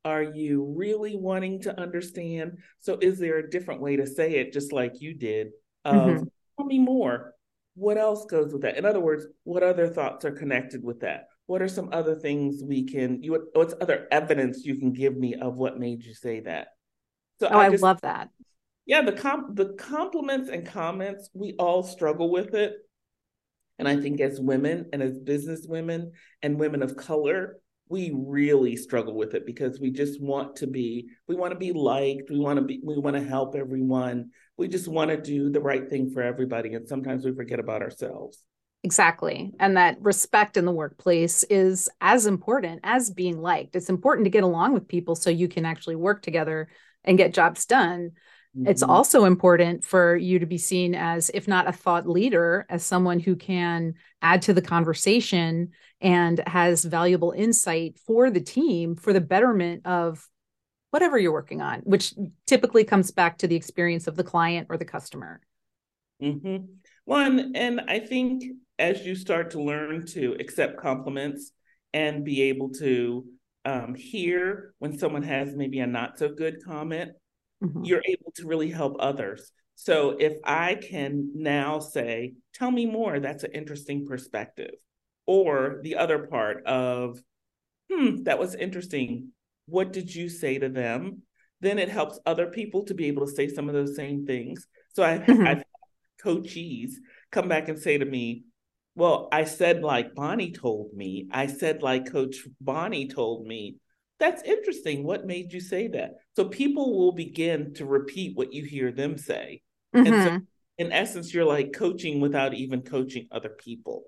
Are 0.04 0.22
you 0.22 0.74
really 0.76 1.16
wanting 1.16 1.62
to 1.62 1.78
understand? 1.78 2.58
So, 2.80 2.98
is 3.00 3.18
there 3.18 3.38
a 3.38 3.50
different 3.50 3.80
way 3.80 3.96
to 3.96 4.06
say 4.06 4.36
it, 4.36 4.52
just 4.52 4.72
like 4.72 5.00
you 5.00 5.14
did? 5.14 5.48
Of 5.84 5.94
mm-hmm. 5.94 6.24
tell 6.58 6.66
me 6.66 6.78
more. 6.78 7.34
What 7.74 7.98
else 7.98 8.24
goes 8.26 8.52
with 8.52 8.62
that? 8.62 8.76
In 8.76 8.84
other 8.84 9.00
words, 9.00 9.26
what 9.44 9.62
other 9.62 9.88
thoughts 9.88 10.24
are 10.24 10.32
connected 10.32 10.82
with 10.82 11.00
that? 11.00 11.28
What 11.46 11.62
are 11.62 11.68
some 11.68 11.90
other 11.92 12.14
things 12.14 12.62
we 12.64 12.84
can? 12.84 13.22
You 13.22 13.46
what's 13.54 13.74
other 13.80 14.06
evidence 14.10 14.64
you 14.64 14.76
can 14.76 14.92
give 14.92 15.16
me 15.16 15.34
of 15.34 15.56
what 15.56 15.78
made 15.78 16.04
you 16.04 16.14
say 16.14 16.40
that? 16.40 16.68
So 17.40 17.48
oh, 17.50 17.58
I, 17.58 17.70
just, 17.70 17.82
I 17.82 17.86
love 17.86 18.00
that. 18.02 18.28
Yeah, 18.86 19.02
the 19.02 19.12
comp 19.12 19.56
the 19.56 19.74
compliments 19.78 20.48
and 20.48 20.66
comments 20.66 21.30
we 21.34 21.54
all 21.58 21.82
struggle 21.82 22.30
with 22.30 22.54
it, 22.54 22.74
and 23.78 23.88
I 23.88 23.96
think 23.96 24.20
as 24.20 24.40
women 24.40 24.90
and 24.92 25.02
as 25.02 25.18
business 25.18 25.66
women 25.66 26.12
and 26.42 26.58
women 26.58 26.82
of 26.82 26.96
color, 26.96 27.56
we 27.90 28.12
really 28.14 28.76
struggle 28.76 29.14
with 29.14 29.34
it 29.34 29.44
because 29.44 29.80
we 29.80 29.90
just 29.90 30.22
want 30.22 30.54
to 30.56 30.66
be 30.66 31.08
we 31.26 31.34
want 31.34 31.52
to 31.52 31.58
be 31.58 31.72
liked 31.72 32.30
we 32.30 32.38
want 32.38 32.56
to 32.56 32.64
be 32.64 32.80
we 32.82 32.96
want 32.96 33.16
to 33.16 33.22
help 33.22 33.54
everyone. 33.54 34.30
We 34.56 34.68
just 34.68 34.88
want 34.88 35.10
to 35.10 35.20
do 35.20 35.50
the 35.50 35.60
right 35.60 35.88
thing 35.88 36.10
for 36.10 36.22
everybody 36.22 36.74
and 36.74 36.88
sometimes 36.88 37.24
we 37.24 37.34
forget 37.34 37.58
about 37.58 37.82
ourselves. 37.82 38.42
Exactly. 38.82 39.52
And 39.60 39.76
that 39.76 40.00
respect 40.00 40.56
in 40.56 40.64
the 40.64 40.72
workplace 40.72 41.42
is 41.44 41.88
as 42.00 42.24
important 42.24 42.80
as 42.82 43.10
being 43.10 43.38
liked. 43.38 43.76
It's 43.76 43.90
important 43.90 44.24
to 44.24 44.30
get 44.30 44.44
along 44.44 44.72
with 44.72 44.88
people 44.88 45.16
so 45.16 45.28
you 45.28 45.48
can 45.48 45.66
actually 45.66 45.96
work 45.96 46.22
together 46.22 46.68
and 47.04 47.18
get 47.18 47.34
jobs 47.34 47.66
done 47.66 48.12
Mm-hmm. 48.56 48.68
It's 48.68 48.82
also 48.82 49.24
important 49.24 49.84
for 49.84 50.16
you 50.16 50.40
to 50.40 50.46
be 50.46 50.58
seen 50.58 50.94
as, 50.94 51.30
if 51.32 51.46
not 51.46 51.68
a 51.68 51.72
thought 51.72 52.08
leader, 52.08 52.66
as 52.68 52.84
someone 52.84 53.20
who 53.20 53.36
can 53.36 53.94
add 54.22 54.42
to 54.42 54.54
the 54.54 54.62
conversation 54.62 55.70
and 56.00 56.42
has 56.46 56.84
valuable 56.84 57.32
insight 57.32 57.98
for 58.06 58.30
the 58.30 58.40
team 58.40 58.96
for 58.96 59.12
the 59.12 59.20
betterment 59.20 59.86
of 59.86 60.26
whatever 60.90 61.16
you're 61.16 61.32
working 61.32 61.60
on, 61.60 61.80
which 61.80 62.14
typically 62.46 62.82
comes 62.82 63.12
back 63.12 63.38
to 63.38 63.46
the 63.46 63.54
experience 63.54 64.08
of 64.08 64.16
the 64.16 64.24
client 64.24 64.66
or 64.68 64.76
the 64.76 64.84
customer. 64.84 65.40
Mm-hmm. 66.20 66.64
One, 67.04 67.52
and 67.54 67.80
I 67.86 68.00
think 68.00 68.42
as 68.78 69.06
you 69.06 69.14
start 69.14 69.50
to 69.52 69.62
learn 69.62 70.06
to 70.06 70.36
accept 70.40 70.80
compliments 70.80 71.52
and 71.92 72.24
be 72.24 72.42
able 72.42 72.70
to 72.70 73.24
um, 73.64 73.94
hear 73.94 74.74
when 74.78 74.98
someone 74.98 75.22
has 75.22 75.54
maybe 75.54 75.80
a 75.80 75.86
not 75.86 76.18
so 76.18 76.30
good 76.30 76.64
comment, 76.64 77.12
mm-hmm. 77.62 77.84
you're 77.84 78.02
able 78.06 78.32
to 78.36 78.46
really 78.46 78.70
help 78.70 78.96
others. 78.98 79.52
So 79.74 80.16
if 80.18 80.34
I 80.44 80.74
can 80.74 81.32
now 81.34 81.78
say, 81.78 82.34
tell 82.54 82.70
me 82.70 82.86
more, 82.86 83.18
that's 83.18 83.44
an 83.44 83.52
interesting 83.52 84.06
perspective. 84.06 84.74
Or 85.26 85.80
the 85.82 85.96
other 85.96 86.26
part 86.26 86.66
of, 86.66 87.18
hmm, 87.90 88.24
that 88.24 88.38
was 88.38 88.54
interesting. 88.54 89.28
What 89.66 89.92
did 89.92 90.14
you 90.14 90.28
say 90.28 90.58
to 90.58 90.68
them? 90.68 91.22
Then 91.60 91.78
it 91.78 91.88
helps 91.88 92.18
other 92.26 92.46
people 92.46 92.84
to 92.84 92.94
be 92.94 93.06
able 93.06 93.26
to 93.26 93.32
say 93.32 93.48
some 93.48 93.68
of 93.68 93.74
those 93.74 93.96
same 93.96 94.26
things. 94.26 94.66
So 94.94 95.02
I've, 95.02 95.22
mm-hmm. 95.22 95.46
I've 95.46 95.62
coachees 96.22 96.92
come 97.30 97.48
back 97.48 97.68
and 97.68 97.78
say 97.78 97.98
to 97.98 98.04
me, 98.04 98.44
well, 98.94 99.28
I 99.32 99.44
said 99.44 99.82
like 99.82 100.14
Bonnie 100.14 100.52
told 100.52 100.92
me. 100.92 101.28
I 101.30 101.46
said 101.46 101.82
like 101.82 102.10
Coach 102.10 102.46
Bonnie 102.60 103.08
told 103.08 103.46
me. 103.46 103.76
That's 104.20 104.42
interesting. 104.42 105.02
What 105.02 105.26
made 105.26 105.52
you 105.52 105.60
say 105.60 105.88
that? 105.88 106.16
So 106.36 106.44
people 106.44 106.96
will 106.96 107.12
begin 107.12 107.74
to 107.74 107.86
repeat 107.86 108.36
what 108.36 108.52
you 108.52 108.64
hear 108.64 108.92
them 108.92 109.16
say. 109.16 109.62
Mm-hmm. 109.94 110.06
And 110.06 110.22
so 110.22 110.30
mm-hmm. 110.30 110.44
in 110.78 110.92
essence, 110.92 111.34
you're 111.34 111.46
like 111.46 111.72
coaching 111.72 112.20
without 112.20 112.54
even 112.54 112.82
coaching 112.82 113.26
other 113.32 113.48
people. 113.48 114.04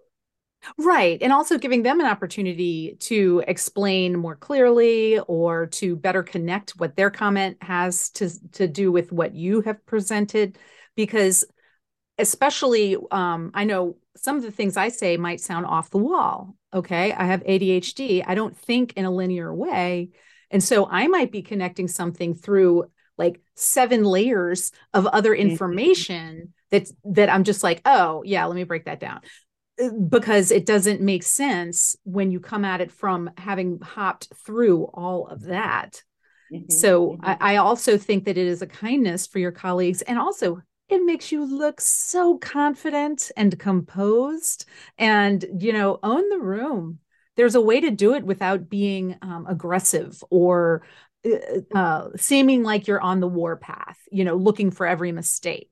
Right. 0.79 1.21
And 1.21 1.33
also 1.33 1.59
giving 1.59 1.83
them 1.83 1.99
an 1.99 2.07
opportunity 2.07 2.97
to 3.01 3.43
explain 3.49 4.17
more 4.17 4.37
clearly 4.37 5.19
or 5.21 5.67
to 5.67 5.97
better 5.97 6.23
connect 6.23 6.73
what 6.73 6.95
their 6.95 7.11
comment 7.11 7.57
has 7.63 8.11
to, 8.11 8.31
to 8.53 8.69
do 8.69 8.93
with 8.93 9.11
what 9.11 9.35
you 9.35 9.63
have 9.63 9.85
presented. 9.87 10.59
Because 10.95 11.45
especially 12.23 12.97
um, 13.11 13.51
i 13.53 13.65
know 13.65 13.97
some 14.17 14.37
of 14.37 14.43
the 14.43 14.51
things 14.51 14.77
i 14.77 14.89
say 14.89 15.17
might 15.17 15.41
sound 15.41 15.67
off 15.67 15.91
the 15.91 15.99
wall 15.99 16.55
okay 16.73 17.13
i 17.13 17.25
have 17.25 17.43
adhd 17.45 18.25
i 18.27 18.35
don't 18.35 18.57
think 18.57 18.95
in 18.95 19.05
a 19.05 19.11
linear 19.11 19.55
way 19.55 20.09
and 20.51 20.63
so 20.63 20.89
i 20.91 21.07
might 21.09 21.33
be 21.33 21.43
connecting 21.43 21.89
something 21.89 22.35
through 22.35 22.85
like 23.19 23.41
seven 23.57 24.05
layers 24.05 24.73
of 24.95 25.07
other 25.07 25.33
mm-hmm. 25.33 25.51
information 25.51 26.55
that's 26.71 26.93
that 27.05 27.29
i'm 27.29 27.45
just 27.45 27.63
like 27.63 27.83
oh 27.85 28.23
yeah 28.25 28.45
let 28.47 28.55
me 28.55 28.65
break 28.65 28.85
that 28.87 29.01
down 29.01 29.21
uh, 29.83 29.91
because 30.09 30.51
it 30.51 30.65
doesn't 30.65 31.01
make 31.01 31.25
sense 31.25 31.97
when 32.05 32.31
you 32.31 32.39
come 32.39 32.65
at 32.65 32.81
it 32.81 32.93
from 32.93 33.29
having 33.37 33.81
hopped 33.81 34.29
through 34.47 34.85
all 34.95 35.27
of 35.27 35.43
that 35.43 36.03
mm-hmm. 36.53 36.71
so 36.71 37.11
mm-hmm. 37.11 37.25
I, 37.25 37.55
I 37.55 37.57
also 37.57 37.99
think 37.99 38.25
that 38.27 38.39
it 38.39 38.47
is 38.47 38.63
a 38.63 38.67
kindness 38.67 39.27
for 39.27 39.41
your 39.41 39.53
colleagues 39.53 40.03
and 40.03 40.19
also 40.19 40.63
it 40.93 41.05
makes 41.05 41.33
you 41.33 41.45
look 41.45 41.81
so 41.81 42.37
confident 42.39 43.31
and 43.37 43.59
composed 43.59 44.67
and 44.99 45.45
you 45.59 45.73
know 45.73 45.99
own 46.03 46.29
the 46.29 46.39
room. 46.39 46.99
There's 47.37 47.55
a 47.55 47.61
way 47.61 47.81
to 47.81 47.91
do 47.91 48.15
it 48.15 48.25
without 48.25 48.69
being 48.69 49.17
um, 49.23 49.47
aggressive 49.49 50.23
or 50.31 50.83
uh, 51.25 51.77
uh, 51.77 52.09
seeming 52.17 52.63
like 52.63 52.87
you're 52.87 53.01
on 53.01 53.21
the 53.21 53.29
war 53.29 53.57
path 53.57 53.99
you 54.11 54.25
know 54.25 54.37
looking 54.37 54.71
for 54.71 54.87
every 54.87 55.13
mistake. 55.13 55.71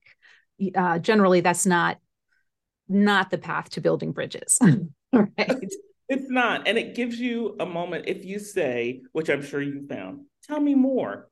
Uh, 0.74 0.98
generally 0.98 1.40
that's 1.40 1.66
not 1.66 1.98
not 2.88 3.30
the 3.30 3.38
path 3.38 3.70
to 3.70 3.80
building 3.80 4.12
bridges. 4.12 4.58
Right. 5.12 5.28
It's 6.08 6.28
not 6.28 6.66
and 6.66 6.76
it 6.76 6.96
gives 6.96 7.20
you 7.20 7.54
a 7.60 7.66
moment 7.66 8.06
if 8.08 8.24
you 8.24 8.40
say 8.40 9.02
which 9.12 9.28
i'm 9.28 9.42
sure 9.42 9.62
you 9.62 9.86
found 9.86 10.22
tell 10.42 10.58
me 10.58 10.74
more 10.74 11.28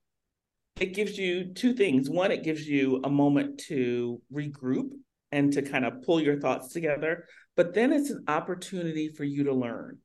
it 0.81 0.95
gives 0.95 1.19
you 1.19 1.53
two 1.55 1.75
things. 1.75 2.09
One, 2.09 2.31
it 2.31 2.45
gives 2.45 2.67
you 2.67 3.01
a 3.05 3.11
moment 3.11 3.61
to 3.69 4.21
regroup 4.33 4.91
and 5.33 5.53
to 5.53 5.63
kind 5.63 5.85
of 5.85 6.03
pull 6.03 6.21
your 6.21 6.41
thoughts 6.41 6.73
together. 6.73 7.25
But 7.57 7.75
then 7.75 7.93
it's 7.93 8.11
an 8.11 8.25
opportunity 8.29 9.09
for 9.09 9.25
you 9.25 9.45
to 9.45 9.55
learn, 9.55 9.99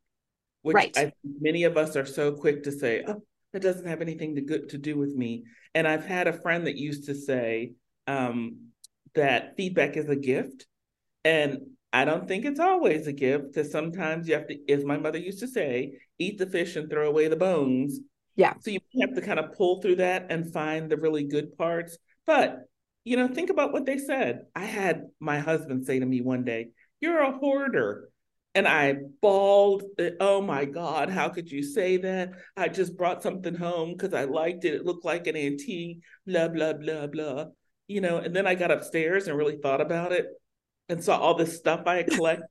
which 0.64 0.76
right. 0.76 0.98
I 0.98 1.12
many 1.40 1.64
of 1.64 1.78
us 1.78 1.96
are 1.96 2.06
so 2.06 2.32
quick 2.32 2.64
to 2.64 2.72
say, 2.72 3.04
oh, 3.08 3.22
that 3.54 3.62
doesn't 3.62 3.88
have 3.88 4.02
anything 4.02 4.36
to 4.36 4.42
good 4.42 4.70
to 4.70 4.78
do 4.78 4.98
with 4.98 5.14
me. 5.14 5.44
And 5.76 5.88
I've 5.88 6.06
had 6.06 6.28
a 6.28 6.34
friend 6.34 6.66
that 6.66 6.76
used 6.76 7.06
to 7.06 7.16
say 7.16 7.74
um, 8.08 8.70
that 9.14 9.56
feedback 9.56 9.96
is 9.96 10.10
a 10.10 10.16
gift. 10.16 10.66
And 11.24 11.60
I 11.94 12.06
don't 12.06 12.28
think 12.28 12.46
it's 12.46 12.60
always 12.60 13.06
a 13.06 13.14
gift 13.14 13.54
because 13.54 13.72
sometimes 13.72 14.28
you 14.28 14.34
have 14.34 14.48
to, 14.48 14.58
as 14.72 14.84
my 14.84 14.98
mother 14.98 15.20
used 15.20 15.40
to 15.40 15.48
say, 15.48 16.00
eat 16.18 16.40
the 16.40 16.48
fish 16.48 16.76
and 16.76 16.90
throw 16.90 17.08
away 17.08 17.28
the 17.28 17.36
bones 17.36 18.00
yeah. 18.36 18.54
So 18.62 18.72
you 18.72 18.80
have 19.02 19.16
to 19.16 19.22
kind 19.22 19.40
of 19.40 19.54
pull 19.54 19.82
through 19.82 19.98
that 19.98 20.28
and 20.30 20.52
find 20.52 20.90
the 20.90 20.98
really 20.98 21.24
good 21.26 21.58
parts. 21.58 21.98
But, 22.26 22.60
you 23.04 23.18
know, 23.18 23.28
think 23.28 23.50
about 23.50 23.74
what 23.74 23.86
they 23.86 23.98
said. 23.98 24.46
I 24.56 24.66
had 24.66 25.04
my 25.20 25.40
husband 25.40 25.86
say 25.86 26.00
to 26.00 26.06
me 26.06 26.22
one 26.22 26.44
day, 26.44 26.70
You're 27.00 27.20
a 27.20 27.38
hoarder. 27.38 28.10
And 28.56 28.68
I 28.68 28.98
bawled, 29.22 29.84
eh, 29.98 30.12
Oh 30.20 30.40
my 30.42 30.66
God, 30.66 31.10
how 31.10 31.30
could 31.30 31.52
you 31.52 31.64
say 31.64 31.98
that? 31.98 32.34
I 32.56 32.68
just 32.68 32.96
brought 32.96 33.24
something 33.24 33.56
home 33.56 33.94
because 33.94 34.14
I 34.14 34.26
liked 34.26 34.64
it. 34.66 34.76
It 34.76 34.86
looked 34.86 35.06
like 35.06 35.28
an 35.28 35.36
antique, 35.36 36.02
blah, 36.26 36.50
blah, 36.50 36.74
blah, 36.74 37.08
blah. 37.08 37.46
You 37.88 38.02
know, 38.02 38.18
and 38.18 38.36
then 38.36 38.48
I 38.48 38.56
got 38.56 38.72
upstairs 38.72 39.28
and 39.28 39.38
really 39.38 39.58
thought 39.58 39.82
about 39.82 40.12
it 40.12 40.28
and 40.90 41.04
saw 41.04 41.18
all 41.18 41.36
this 41.36 41.58
stuff 41.58 41.82
I 41.86 41.96
had 41.98 42.08
collected 42.08 42.48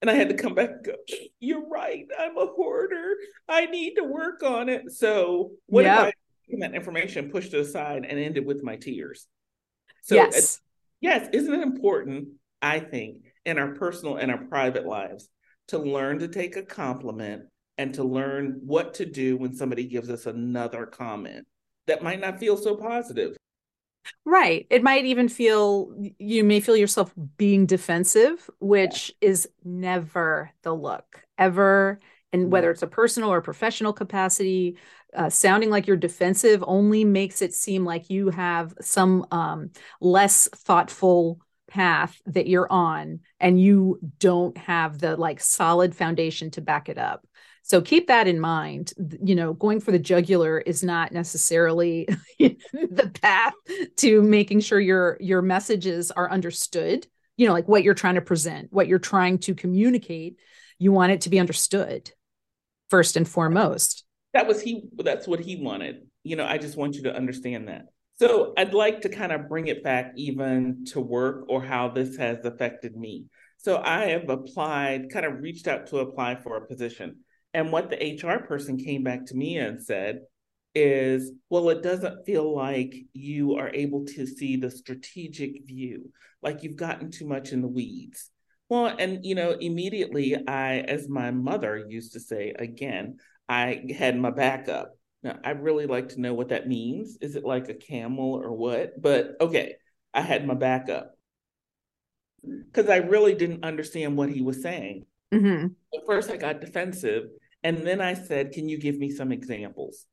and 0.00 0.10
I 0.10 0.14
had 0.14 0.28
to 0.30 0.34
come 0.34 0.54
back 0.54 0.70
and 0.70 0.84
go, 0.84 0.94
You're 1.40 1.68
right. 1.68 2.06
I'm 2.18 2.36
a 2.36 2.46
hoarder. 2.46 3.14
I 3.48 3.66
need 3.66 3.94
to 3.94 4.04
work 4.04 4.42
on 4.42 4.68
it. 4.68 4.90
So, 4.92 5.52
what 5.66 5.84
yep. 5.84 5.98
if 5.98 6.04
I 6.54 6.60
that 6.60 6.74
information, 6.74 7.30
pushed 7.30 7.54
it 7.54 7.60
aside, 7.60 8.04
and 8.08 8.18
ended 8.18 8.46
with 8.46 8.62
my 8.62 8.76
tears? 8.76 9.26
So, 10.02 10.16
yes. 10.16 10.60
yes, 11.00 11.28
isn't 11.32 11.52
it 11.52 11.62
important, 11.62 12.28
I 12.62 12.80
think, 12.80 13.32
in 13.44 13.58
our 13.58 13.74
personal 13.74 14.16
and 14.16 14.30
our 14.30 14.44
private 14.46 14.86
lives 14.86 15.28
to 15.68 15.78
learn 15.78 16.18
to 16.20 16.28
take 16.28 16.56
a 16.56 16.62
compliment 16.62 17.44
and 17.78 17.94
to 17.94 18.04
learn 18.04 18.60
what 18.64 18.94
to 18.94 19.06
do 19.06 19.36
when 19.36 19.54
somebody 19.54 19.84
gives 19.84 20.10
us 20.10 20.26
another 20.26 20.86
comment 20.86 21.46
that 21.86 22.02
might 22.02 22.20
not 22.20 22.38
feel 22.38 22.56
so 22.56 22.76
positive? 22.76 23.36
Right. 24.24 24.66
It 24.70 24.82
might 24.82 25.04
even 25.04 25.28
feel, 25.28 25.92
you 26.18 26.44
may 26.44 26.60
feel 26.60 26.76
yourself 26.76 27.12
being 27.36 27.66
defensive, 27.66 28.48
which 28.58 29.14
yeah. 29.20 29.28
is 29.28 29.48
never 29.64 30.50
the 30.62 30.74
look, 30.74 31.24
ever. 31.38 32.00
And 32.32 32.50
whether 32.52 32.70
it's 32.70 32.82
a 32.82 32.86
personal 32.86 33.32
or 33.32 33.40
professional 33.40 33.92
capacity, 33.92 34.76
uh, 35.14 35.30
sounding 35.30 35.70
like 35.70 35.86
you're 35.86 35.96
defensive 35.96 36.62
only 36.66 37.04
makes 37.04 37.42
it 37.42 37.52
seem 37.52 37.84
like 37.84 38.10
you 38.10 38.30
have 38.30 38.74
some 38.80 39.26
um, 39.32 39.70
less 40.00 40.48
thoughtful 40.54 41.40
path 41.68 42.20
that 42.26 42.46
you're 42.46 42.70
on 42.70 43.20
and 43.38 43.60
you 43.60 43.98
don't 44.18 44.56
have 44.58 44.98
the 44.98 45.16
like 45.16 45.40
solid 45.40 45.94
foundation 45.94 46.50
to 46.50 46.60
back 46.60 46.88
it 46.88 46.98
up 46.98 47.26
so 47.70 47.80
keep 47.80 48.08
that 48.08 48.26
in 48.26 48.40
mind. 48.40 48.92
You 49.22 49.36
know, 49.36 49.52
going 49.52 49.78
for 49.78 49.92
the 49.92 49.98
jugular 50.00 50.58
is 50.58 50.82
not 50.82 51.12
necessarily 51.12 52.08
the 52.40 53.12
path 53.22 53.54
to 53.98 54.22
making 54.22 54.58
sure 54.58 54.80
your 54.80 55.16
your 55.20 55.40
messages 55.40 56.10
are 56.10 56.28
understood. 56.28 57.06
You 57.36 57.46
know, 57.46 57.52
like 57.52 57.68
what 57.68 57.84
you're 57.84 57.94
trying 57.94 58.16
to 58.16 58.22
present, 58.22 58.72
what 58.72 58.88
you're 58.88 58.98
trying 58.98 59.38
to 59.46 59.54
communicate. 59.54 60.40
You 60.80 60.90
want 60.90 61.12
it 61.12 61.20
to 61.20 61.30
be 61.30 61.38
understood 61.38 62.10
first 62.88 63.16
and 63.16 63.28
foremost. 63.28 64.02
That 64.34 64.48
was 64.48 64.60
he 64.60 64.88
that's 64.96 65.28
what 65.28 65.38
he 65.38 65.62
wanted. 65.62 66.08
You 66.24 66.34
know, 66.34 66.46
I 66.46 66.58
just 66.58 66.76
want 66.76 66.96
you 66.96 67.04
to 67.04 67.14
understand 67.14 67.68
that. 67.68 67.84
So 68.16 68.52
I'd 68.58 68.74
like 68.74 69.02
to 69.02 69.08
kind 69.10 69.30
of 69.30 69.48
bring 69.48 69.68
it 69.68 69.84
back 69.84 70.14
even 70.16 70.86
to 70.86 71.00
work 71.00 71.44
or 71.48 71.62
how 71.62 71.86
this 71.90 72.16
has 72.16 72.44
affected 72.44 72.96
me. 72.96 73.26
So 73.58 73.80
I 73.80 74.06
have 74.06 74.28
applied, 74.28 75.12
kind 75.12 75.24
of 75.24 75.40
reached 75.40 75.68
out 75.68 75.86
to 75.90 75.98
apply 75.98 76.34
for 76.34 76.56
a 76.56 76.66
position. 76.66 77.20
And 77.52 77.72
what 77.72 77.90
the 77.90 78.02
HR 78.02 78.46
person 78.46 78.76
came 78.76 79.02
back 79.02 79.26
to 79.26 79.34
me 79.34 79.58
and 79.58 79.82
said 79.82 80.20
is, 80.74 81.32
well, 81.48 81.68
it 81.70 81.82
doesn't 81.82 82.24
feel 82.24 82.54
like 82.54 82.94
you 83.12 83.56
are 83.56 83.70
able 83.74 84.04
to 84.06 84.26
see 84.26 84.56
the 84.56 84.70
strategic 84.70 85.66
view, 85.66 86.12
like 86.42 86.62
you've 86.62 86.76
gotten 86.76 87.10
too 87.10 87.26
much 87.26 87.52
in 87.52 87.60
the 87.60 87.68
weeds. 87.68 88.30
Well, 88.68 88.86
and 88.86 89.24
you 89.24 89.34
know, 89.34 89.50
immediately 89.50 90.36
I, 90.46 90.78
as 90.78 91.08
my 91.08 91.32
mother 91.32 91.84
used 91.88 92.12
to 92.12 92.20
say, 92.20 92.54
again, 92.56 93.18
I 93.48 93.84
had 93.98 94.16
my 94.16 94.30
backup. 94.30 94.96
Now, 95.24 95.38
I 95.44 95.50
really 95.50 95.86
like 95.86 96.10
to 96.10 96.20
know 96.20 96.34
what 96.34 96.50
that 96.50 96.68
means. 96.68 97.18
Is 97.20 97.34
it 97.34 97.44
like 97.44 97.68
a 97.68 97.74
camel 97.74 98.34
or 98.34 98.52
what? 98.52 99.02
But 99.02 99.32
okay, 99.40 99.74
I 100.14 100.20
had 100.22 100.46
my 100.46 100.54
backup 100.54 101.16
because 102.42 102.88
I 102.88 102.98
really 102.98 103.34
didn't 103.34 103.64
understand 103.64 104.16
what 104.16 104.30
he 104.30 104.40
was 104.40 104.62
saying. 104.62 105.04
Mm-hmm. 105.32 105.66
At 105.94 106.06
first, 106.06 106.30
I 106.30 106.36
got 106.36 106.60
defensive, 106.60 107.24
and 107.62 107.86
then 107.86 108.00
I 108.00 108.14
said, 108.14 108.52
Can 108.52 108.68
you 108.68 108.78
give 108.78 108.98
me 108.98 109.10
some 109.10 109.32
examples? 109.32 110.06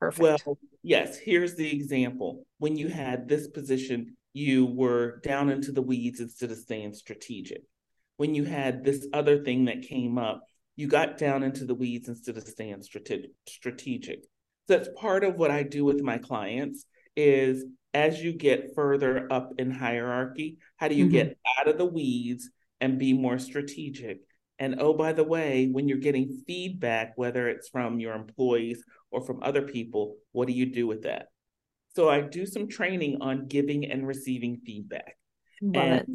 Perfect. 0.00 0.46
Well, 0.46 0.58
yes, 0.82 1.18
here's 1.18 1.56
the 1.56 1.70
example. 1.70 2.46
When 2.58 2.76
you 2.76 2.88
had 2.88 3.28
this 3.28 3.48
position, 3.48 4.16
you 4.32 4.66
were 4.66 5.20
down 5.20 5.50
into 5.50 5.72
the 5.72 5.82
weeds 5.82 6.20
instead 6.20 6.50
of 6.50 6.58
staying 6.58 6.94
strategic. 6.94 7.62
When 8.16 8.34
you 8.34 8.44
had 8.44 8.84
this 8.84 9.06
other 9.12 9.42
thing 9.44 9.66
that 9.66 9.82
came 9.82 10.16
up, 10.16 10.42
you 10.76 10.86
got 10.88 11.18
down 11.18 11.42
into 11.42 11.64
the 11.64 11.74
weeds 11.74 12.08
instead 12.08 12.38
of 12.38 12.44
staying 12.44 12.82
strategic. 12.82 14.22
So 14.68 14.78
that's 14.78 14.88
part 14.96 15.24
of 15.24 15.36
what 15.36 15.50
I 15.50 15.62
do 15.62 15.84
with 15.84 16.00
my 16.00 16.16
clients 16.16 16.86
is 17.16 17.64
as 17.92 18.22
you 18.22 18.32
get 18.32 18.74
further 18.74 19.30
up 19.30 19.52
in 19.58 19.70
hierarchy, 19.70 20.58
how 20.76 20.88
do 20.88 20.94
you 20.94 21.06
mm-hmm. 21.06 21.12
get 21.12 21.38
out 21.58 21.68
of 21.68 21.76
the 21.76 21.84
weeds 21.84 22.50
and 22.80 22.98
be 22.98 23.12
more 23.12 23.38
strategic? 23.38 24.20
And 24.60 24.76
oh, 24.78 24.92
by 24.92 25.14
the 25.14 25.24
way, 25.24 25.68
when 25.72 25.88
you're 25.88 25.98
getting 25.98 26.42
feedback, 26.46 27.14
whether 27.16 27.48
it's 27.48 27.70
from 27.70 27.98
your 27.98 28.14
employees 28.14 28.84
or 29.10 29.22
from 29.22 29.42
other 29.42 29.62
people, 29.62 30.16
what 30.32 30.46
do 30.46 30.52
you 30.52 30.66
do 30.66 30.86
with 30.86 31.02
that? 31.02 31.28
So 31.96 32.10
I 32.10 32.20
do 32.20 32.44
some 32.44 32.68
training 32.68 33.18
on 33.22 33.48
giving 33.48 33.90
and 33.90 34.06
receiving 34.06 34.60
feedback. 34.64 35.16
Love 35.62 35.84
and 35.84 36.00
it. 36.00 36.06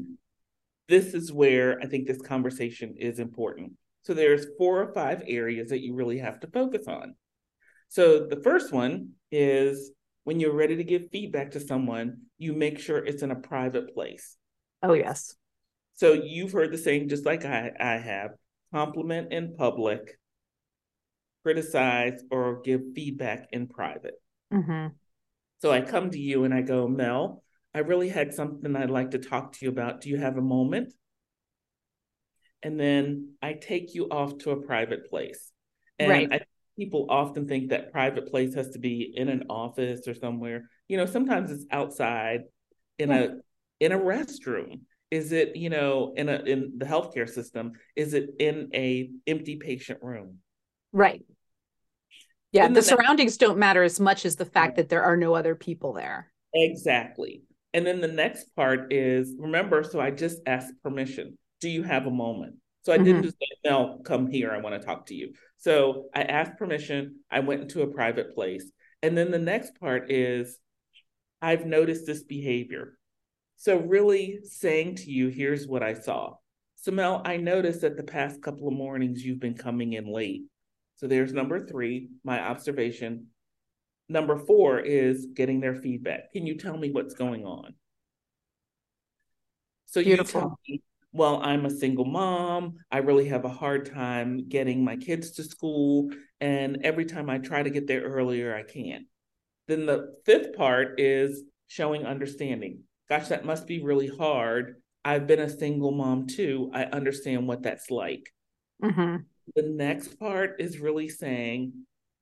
This 0.87 1.15
is 1.15 1.33
where 1.33 1.79
I 1.81 1.87
think 1.87 2.05
this 2.05 2.21
conversation 2.21 2.93
is 2.97 3.17
important. 3.17 3.73
So 4.03 4.13
there's 4.13 4.45
four 4.59 4.79
or 4.79 4.93
five 4.93 5.23
areas 5.27 5.69
that 5.69 5.81
you 5.81 5.95
really 5.95 6.19
have 6.19 6.39
to 6.41 6.47
focus 6.47 6.87
on. 6.87 7.15
So 7.89 8.27
the 8.27 8.41
first 8.43 8.71
one 8.71 9.13
is 9.31 9.91
when 10.23 10.39
you're 10.39 10.53
ready 10.53 10.75
to 10.75 10.83
give 10.83 11.09
feedback 11.11 11.51
to 11.51 11.59
someone, 11.59 12.17
you 12.37 12.53
make 12.53 12.77
sure 12.77 12.99
it's 12.99 13.23
in 13.23 13.31
a 13.31 13.35
private 13.35 13.95
place. 13.95 14.37
Oh, 14.83 14.93
yes. 14.93 15.35
So 15.95 16.13
you've 16.13 16.51
heard 16.51 16.71
the 16.71 16.77
saying, 16.77 17.09
just 17.09 17.25
like 17.25 17.45
I, 17.45 17.71
I 17.79 17.97
have 17.97 18.31
compliment 18.73 19.31
in 19.31 19.55
public, 19.55 20.19
criticize, 21.43 22.21
or 22.29 22.61
give 22.61 22.81
feedback 22.93 23.47
in 23.51 23.67
private. 23.67 24.15
Mm-hmm. 24.53 24.87
So 25.61 25.71
I 25.71 25.81
come 25.81 26.11
to 26.11 26.19
you 26.19 26.43
and 26.43 26.53
I 26.53 26.61
go, 26.61 26.87
Mel, 26.87 27.43
I 27.73 27.79
really 27.79 28.09
had 28.09 28.33
something 28.33 28.75
I'd 28.75 28.89
like 28.89 29.11
to 29.11 29.19
talk 29.19 29.53
to 29.53 29.65
you 29.65 29.69
about. 29.69 30.01
Do 30.01 30.09
you 30.09 30.17
have 30.17 30.37
a 30.37 30.41
moment? 30.41 30.93
And 32.61 32.79
then 32.79 33.35
I 33.41 33.53
take 33.53 33.93
you 33.93 34.05
off 34.05 34.37
to 34.39 34.51
a 34.51 34.61
private 34.61 35.09
place. 35.09 35.51
And 35.97 36.09
right. 36.09 36.27
I 36.31 36.39
people 36.77 37.05
often 37.09 37.47
think 37.47 37.69
that 37.69 37.91
private 37.91 38.29
place 38.29 38.53
has 38.55 38.69
to 38.71 38.79
be 38.79 39.13
in 39.15 39.29
an 39.29 39.45
office 39.49 40.07
or 40.07 40.13
somewhere. 40.13 40.69
You 40.87 40.97
know, 40.97 41.05
sometimes 41.05 41.51
it's 41.51 41.65
outside 41.71 42.41
in 42.99 43.09
yeah. 43.09 43.23
a 43.23 43.29
in 43.79 43.91
a 43.91 43.99
restroom. 43.99 44.81
Is 45.15 45.31
it, 45.31 45.55
you 45.55 45.69
know, 45.69 46.13
in 46.17 46.27
a 46.27 46.35
in 46.53 46.73
the 46.77 46.85
healthcare 46.85 47.29
system? 47.29 47.71
Is 47.95 48.13
it 48.13 48.31
in 48.37 48.69
a 48.73 49.09
empty 49.25 49.55
patient 49.55 49.99
room? 50.01 50.39
Right. 50.91 51.23
Yeah, 52.51 52.67
the, 52.67 52.75
the 52.75 52.81
surroundings 52.81 53.37
don't 53.37 53.57
matter 53.57 53.81
as 53.81 53.97
much 53.97 54.25
as 54.25 54.35
the 54.35 54.45
fact 54.45 54.75
that 54.75 54.89
there 54.89 55.03
are 55.03 55.15
no 55.15 55.33
other 55.33 55.55
people 55.55 55.93
there. 55.93 56.31
Exactly. 56.53 57.43
And 57.73 57.85
then 57.85 58.01
the 58.01 58.09
next 58.09 58.53
part 58.55 58.91
is 58.91 59.33
remember, 59.37 59.83
so 59.83 60.01
I 60.01 60.11
just 60.11 60.39
asked 60.45 60.73
permission. 60.83 61.37
Do 61.61 61.69
you 61.69 61.83
have 61.83 62.07
a 62.07 62.11
moment? 62.11 62.55
So 62.83 62.91
I 62.91 62.97
mm-hmm. 62.97 63.05
didn't 63.05 63.23
just 63.23 63.37
say, 63.39 63.47
no, 63.63 63.99
come 64.05 64.27
here, 64.27 64.51
I 64.51 64.59
want 64.59 64.79
to 64.79 64.85
talk 64.85 65.05
to 65.07 65.15
you. 65.15 65.33
So 65.57 66.05
I 66.13 66.23
asked 66.23 66.57
permission. 66.57 67.19
I 67.31 67.39
went 67.39 67.61
into 67.61 67.81
a 67.81 67.87
private 67.87 68.35
place. 68.35 68.69
And 69.01 69.17
then 69.17 69.31
the 69.31 69.39
next 69.39 69.79
part 69.79 70.11
is 70.11 70.57
I've 71.41 71.65
noticed 71.65 72.05
this 72.05 72.23
behavior. 72.23 72.97
So, 73.57 73.77
really 73.77 74.39
saying 74.43 74.95
to 74.97 75.11
you, 75.11 75.29
here's 75.29 75.67
what 75.67 75.83
I 75.83 75.93
saw. 75.93 76.33
So, 76.75 76.91
Mel, 76.91 77.21
I 77.25 77.37
noticed 77.37 77.81
that 77.81 77.97
the 77.97 78.03
past 78.03 78.41
couple 78.41 78.67
of 78.67 78.73
mornings 78.73 79.23
you've 79.23 79.39
been 79.39 79.55
coming 79.55 79.93
in 79.93 80.11
late. 80.11 80.43
So, 80.95 81.07
there's 81.07 81.33
number 81.33 81.65
three, 81.65 82.09
my 82.23 82.39
observation. 82.39 83.27
Number 84.07 84.37
four 84.37 84.79
is 84.79 85.27
getting 85.33 85.59
their 85.59 85.75
feedback. 85.75 86.31
Can 86.31 86.45
you 86.45 86.57
tell 86.57 86.77
me 86.77 86.91
what's 86.91 87.15
going 87.15 87.45
on? 87.45 87.73
So, 89.87 90.03
Beautiful. 90.03 90.41
you 90.41 90.47
tell 90.47 90.59
me 90.67 90.81
well, 91.15 91.39
I'm 91.41 91.65
a 91.65 91.69
single 91.69 92.03
mom. 92.03 92.75
I 92.91 92.97
really 92.97 93.29
have 93.29 93.45
a 93.45 93.49
hard 93.49 93.89
time 93.89 94.49
getting 94.49 94.83
my 94.83 94.97
kids 94.97 95.31
to 95.31 95.43
school. 95.43 96.09
And 96.41 96.79
every 96.83 97.05
time 97.05 97.29
I 97.29 97.37
try 97.37 97.63
to 97.63 97.69
get 97.69 97.87
there 97.87 98.01
earlier, 98.01 98.53
I 98.53 98.63
can't. 98.63 99.05
Then 99.69 99.85
the 99.85 100.13
fifth 100.25 100.57
part 100.57 100.99
is 100.99 101.43
showing 101.67 102.05
understanding. 102.05 102.79
Gosh, 103.09 103.27
that 103.27 103.45
must 103.45 103.67
be 103.67 103.83
really 103.83 104.07
hard. 104.07 104.81
I've 105.03 105.27
been 105.27 105.39
a 105.39 105.49
single 105.49 105.91
mom 105.91 106.27
too. 106.27 106.71
I 106.73 106.85
understand 106.85 107.47
what 107.47 107.63
that's 107.63 107.91
like. 107.91 108.33
Mm-hmm. 108.83 109.17
The 109.55 109.61
next 109.61 110.19
part 110.19 110.55
is 110.59 110.79
really 110.79 111.09
saying 111.09 111.73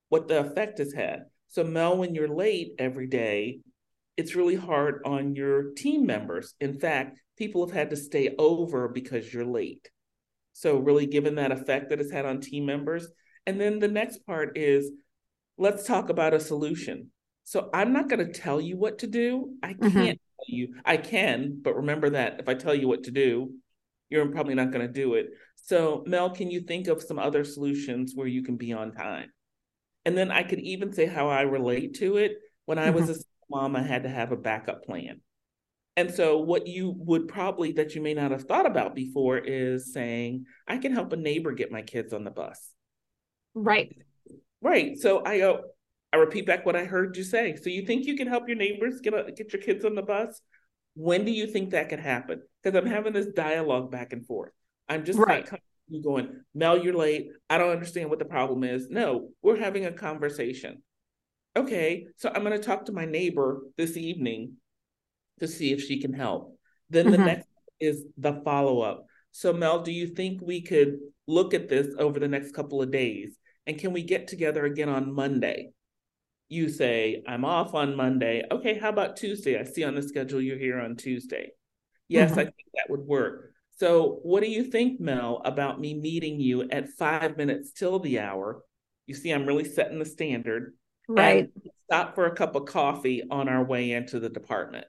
what 0.09 0.27
the 0.27 0.39
effect 0.41 0.79
has 0.79 0.93
had. 0.93 1.23
So, 1.47 1.63
Mel, 1.63 1.97
when 1.97 2.13
you're 2.13 2.27
late 2.27 2.73
every 2.77 3.07
day, 3.07 3.59
it's 4.17 4.35
really 4.35 4.55
hard 4.55 5.01
on 5.05 5.35
your 5.35 5.71
team 5.73 6.05
members. 6.05 6.53
In 6.59 6.79
fact, 6.79 7.19
people 7.37 7.65
have 7.65 7.75
had 7.75 7.89
to 7.91 7.95
stay 7.95 8.35
over 8.37 8.87
because 8.87 9.33
you're 9.33 9.45
late. 9.45 9.89
So, 10.51 10.77
really, 10.77 11.05
given 11.05 11.35
that 11.35 11.51
effect 11.51 11.89
that 11.89 12.01
it's 12.01 12.11
had 12.11 12.25
on 12.25 12.41
team 12.41 12.65
members. 12.65 13.07
And 13.47 13.59
then 13.59 13.79
the 13.79 13.87
next 13.87 14.25
part 14.25 14.57
is 14.57 14.91
let's 15.57 15.85
talk 15.85 16.09
about 16.09 16.33
a 16.33 16.39
solution. 16.39 17.11
So, 17.45 17.69
I'm 17.73 17.93
not 17.93 18.09
going 18.09 18.25
to 18.25 18.33
tell 18.33 18.59
you 18.59 18.77
what 18.77 18.99
to 18.99 19.07
do. 19.07 19.55
I 19.63 19.73
mm-hmm. 19.73 19.89
can't 19.89 20.21
you. 20.47 20.75
I 20.85 20.97
can, 20.97 21.59
but 21.61 21.75
remember 21.75 22.11
that 22.11 22.39
if 22.39 22.47
I 22.47 22.53
tell 22.53 22.75
you 22.75 22.87
what 22.87 23.03
to 23.03 23.11
do, 23.11 23.51
you're 24.09 24.27
probably 24.27 24.55
not 24.55 24.71
going 24.71 24.85
to 24.85 24.91
do 24.91 25.15
it. 25.15 25.27
So, 25.55 26.03
Mel, 26.05 26.29
can 26.29 26.51
you 26.51 26.61
think 26.61 26.87
of 26.87 27.01
some 27.01 27.19
other 27.19 27.43
solutions 27.43 28.13
where 28.15 28.27
you 28.27 28.43
can 28.43 28.57
be 28.57 28.73
on 28.73 28.91
time? 28.91 29.31
And 30.05 30.17
then 30.17 30.31
I 30.31 30.43
could 30.43 30.59
even 30.59 30.91
say 30.91 31.05
how 31.05 31.29
I 31.29 31.41
relate 31.41 31.95
to 31.95 32.17
it. 32.17 32.33
When 32.65 32.77
I 32.77 32.89
was 32.89 33.03
mm-hmm. 33.03 33.11
a 33.55 33.57
mom, 33.57 33.75
I 33.75 33.81
had 33.81 34.03
to 34.03 34.09
have 34.09 34.31
a 34.31 34.37
backup 34.37 34.83
plan. 34.83 35.21
And 35.95 36.13
so, 36.13 36.39
what 36.39 36.67
you 36.67 36.93
would 36.97 37.27
probably 37.27 37.73
that 37.73 37.95
you 37.95 38.01
may 38.01 38.13
not 38.13 38.31
have 38.31 38.43
thought 38.43 38.65
about 38.65 38.95
before 38.95 39.37
is 39.37 39.93
saying, 39.93 40.45
I 40.67 40.77
can 40.77 40.93
help 40.93 41.13
a 41.13 41.17
neighbor 41.17 41.51
get 41.51 41.71
my 41.71 41.81
kids 41.81 42.13
on 42.13 42.23
the 42.23 42.31
bus. 42.31 42.59
Right. 43.53 43.95
Right. 44.61 44.97
So 44.97 45.23
I 45.25 45.39
go, 45.39 45.61
I 46.13 46.17
repeat 46.17 46.45
back 46.45 46.63
what 46.63 46.75
I 46.75 46.85
heard 46.85 47.17
you 47.17 47.23
say. 47.23 47.55
So 47.55 47.71
you 47.71 47.85
think 47.85 48.05
you 48.05 48.15
can 48.15 48.27
help 48.27 48.47
your 48.47 48.55
neighbors 48.55 49.01
get 49.01 49.15
a, 49.15 49.31
get 49.31 49.51
your 49.51 49.61
kids 49.61 49.83
on 49.83 49.95
the 49.95 50.03
bus? 50.03 50.39
When 50.95 51.25
do 51.25 51.31
you 51.31 51.47
think 51.47 51.71
that 51.71 51.89
could 51.89 51.99
happen? 51.99 52.43
Because 52.61 52.77
I'm 52.77 52.89
having 52.89 53.13
this 53.13 53.25
dialogue 53.35 53.89
back 53.89 54.13
and 54.13 54.23
forth. 54.23 54.51
I'm 54.87 55.05
just 55.05 55.17
right. 55.17 55.51
not 55.51 55.59
you 55.87 56.03
going, 56.03 56.41
Mel, 56.53 56.77
you're 56.77 56.93
late. 56.93 57.29
I 57.49 57.57
don't 57.57 57.71
understand 57.71 58.11
what 58.11 58.19
the 58.19 58.25
problem 58.25 58.63
is. 58.63 58.89
No, 58.89 59.29
we're 59.41 59.57
having 59.57 59.85
a 59.85 59.91
conversation. 59.91 60.83
Okay, 61.55 62.05
so 62.17 62.31
I'm 62.33 62.43
going 62.43 62.59
to 62.59 62.65
talk 62.65 62.85
to 62.85 62.91
my 62.91 63.05
neighbor 63.05 63.61
this 63.75 63.97
evening 63.97 64.53
to 65.39 65.47
see 65.47 65.71
if 65.71 65.83
she 65.83 65.99
can 65.99 66.13
help. 66.13 66.57
Then 66.89 67.09
the 67.09 67.17
mm-hmm. 67.17 67.25
next 67.25 67.47
is 67.79 68.05
the 68.17 68.41
follow 68.45 68.81
up. 68.81 69.05
So, 69.31 69.51
Mel, 69.51 69.81
do 69.81 69.91
you 69.91 70.07
think 70.07 70.41
we 70.41 70.61
could 70.61 70.99
look 71.27 71.55
at 71.55 71.69
this 71.69 71.87
over 71.97 72.19
the 72.19 72.27
next 72.27 72.53
couple 72.53 72.81
of 72.81 72.91
days? 72.91 73.35
And 73.65 73.79
can 73.79 73.93
we 73.93 74.03
get 74.03 74.27
together 74.27 74.65
again 74.65 74.89
on 74.89 75.13
Monday? 75.13 75.71
You 76.49 76.69
say, 76.69 77.23
I'm 77.27 77.45
off 77.45 77.73
on 77.73 77.95
Monday. 77.95 78.43
Okay, 78.51 78.77
how 78.77 78.89
about 78.89 79.17
Tuesday? 79.17 79.59
I 79.59 79.63
see 79.63 79.83
on 79.83 79.95
the 79.95 80.03
schedule 80.03 80.41
you're 80.41 80.57
here 80.57 80.79
on 80.79 80.95
Tuesday. 80.95 81.49
Yes, 82.07 82.31
mm-hmm. 82.31 82.39
I 82.39 82.43
think 82.43 82.55
that 82.75 82.89
would 82.89 83.01
work. 83.01 83.51
So, 83.79 84.19
what 84.23 84.43
do 84.43 84.49
you 84.49 84.63
think, 84.63 84.99
Mel, 84.99 85.41
about 85.45 85.79
me 85.79 85.95
meeting 85.95 86.39
you 86.39 86.69
at 86.69 86.89
five 86.89 87.37
minutes 87.37 87.71
till 87.71 87.99
the 87.99 88.19
hour? 88.19 88.63
You 89.07 89.15
see, 89.15 89.31
I'm 89.31 89.45
really 89.45 89.65
setting 89.65 89.99
the 89.99 90.05
standard. 90.05 90.75
Right. 91.09 91.49
Stop 91.89 92.15
for 92.15 92.25
a 92.25 92.35
cup 92.35 92.55
of 92.55 92.65
coffee 92.65 93.23
on 93.29 93.49
our 93.49 93.63
way 93.63 93.91
into 93.91 94.19
the 94.19 94.29
department. 94.29 94.85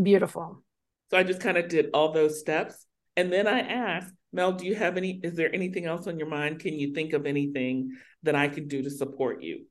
Beautiful. 0.00 0.62
So 1.10 1.16
I 1.16 1.22
just 1.22 1.40
kind 1.40 1.56
of 1.56 1.68
did 1.68 1.90
all 1.94 2.12
those 2.12 2.40
steps. 2.40 2.86
And 3.16 3.32
then 3.32 3.46
I 3.46 3.60
asked, 3.60 4.12
Mel, 4.32 4.52
do 4.52 4.66
you 4.66 4.74
have 4.74 4.96
any, 4.96 5.20
is 5.22 5.34
there 5.34 5.54
anything 5.54 5.86
else 5.86 6.06
on 6.06 6.18
your 6.18 6.28
mind? 6.28 6.60
Can 6.60 6.78
you 6.78 6.92
think 6.92 7.12
of 7.12 7.26
anything 7.26 7.92
that 8.22 8.34
I 8.34 8.48
could 8.48 8.68
do 8.68 8.82
to 8.82 8.90
support 8.90 9.42
you? 9.42 9.66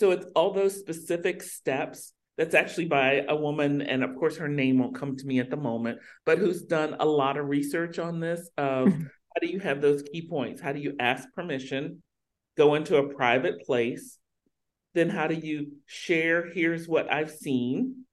So 0.00 0.12
it's 0.12 0.24
all 0.34 0.54
those 0.54 0.78
specific 0.78 1.42
steps. 1.42 2.14
That's 2.38 2.54
actually 2.54 2.86
by 2.86 3.26
a 3.28 3.36
woman, 3.36 3.82
and 3.82 4.02
of 4.02 4.16
course, 4.16 4.38
her 4.38 4.48
name 4.48 4.78
won't 4.78 4.94
come 4.94 5.14
to 5.14 5.26
me 5.26 5.40
at 5.40 5.50
the 5.50 5.58
moment, 5.58 5.98
but 6.24 6.38
who's 6.38 6.62
done 6.62 6.96
a 6.98 7.04
lot 7.04 7.36
of 7.36 7.50
research 7.50 7.98
on 7.98 8.18
this 8.18 8.48
of 8.56 8.88
mm-hmm. 8.88 9.02
how 9.02 9.40
do 9.42 9.48
you 9.48 9.58
have 9.58 9.82
those 9.82 10.02
key 10.02 10.26
points? 10.26 10.62
How 10.62 10.72
do 10.72 10.80
you 10.80 10.94
ask 10.98 11.30
permission, 11.34 12.02
go 12.56 12.76
into 12.76 12.96
a 12.96 13.12
private 13.14 13.60
place? 13.66 14.16
Then 14.94 15.10
how 15.10 15.26
do 15.26 15.34
you 15.34 15.72
share, 15.84 16.48
here's 16.50 16.88
what 16.88 17.12
I've 17.12 17.30
seen? 17.30 18.06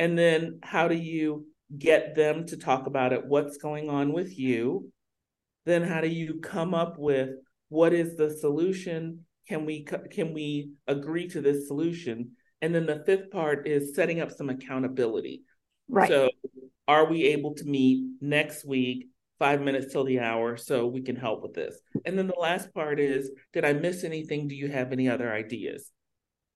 And 0.00 0.18
then 0.18 0.58
how 0.64 0.88
do 0.88 0.96
you 0.96 1.46
get 1.78 2.16
them 2.16 2.46
to 2.46 2.56
talk 2.56 2.88
about 2.88 3.12
it? 3.12 3.24
What's 3.24 3.58
going 3.58 3.90
on 3.90 4.12
with 4.12 4.36
you? 4.36 4.90
Then 5.66 5.84
how 5.84 6.00
do 6.00 6.08
you 6.08 6.40
come 6.40 6.74
up 6.74 6.98
with 6.98 7.30
what 7.68 7.92
is 7.92 8.16
the 8.16 8.30
solution? 8.30 9.24
Can 9.48 9.64
we 9.64 9.84
can 10.10 10.34
we 10.34 10.72
agree 10.86 11.28
to 11.28 11.40
this 11.40 11.66
solution? 11.66 12.32
And 12.60 12.74
then 12.74 12.86
the 12.86 13.02
fifth 13.06 13.30
part 13.30 13.66
is 13.66 13.94
setting 13.94 14.20
up 14.20 14.30
some 14.30 14.50
accountability. 14.50 15.42
Right. 15.88 16.08
So 16.08 16.30
are 16.86 17.08
we 17.08 17.24
able 17.26 17.54
to 17.54 17.64
meet 17.64 18.04
next 18.20 18.66
week 18.66 19.08
five 19.38 19.60
minutes 19.60 19.92
till 19.92 20.04
the 20.04 20.20
hour 20.20 20.56
so 20.56 20.86
we 20.86 21.02
can 21.02 21.16
help 21.16 21.42
with 21.42 21.54
this. 21.54 21.80
And 22.04 22.18
then 22.18 22.26
the 22.26 22.38
last 22.38 22.72
part 22.74 23.00
is 23.00 23.30
Did 23.52 23.64
I 23.64 23.72
miss 23.72 24.04
anything? 24.04 24.48
Do 24.48 24.54
you 24.54 24.68
have 24.68 24.92
any 24.92 25.08
other 25.08 25.32
ideas? 25.32 25.90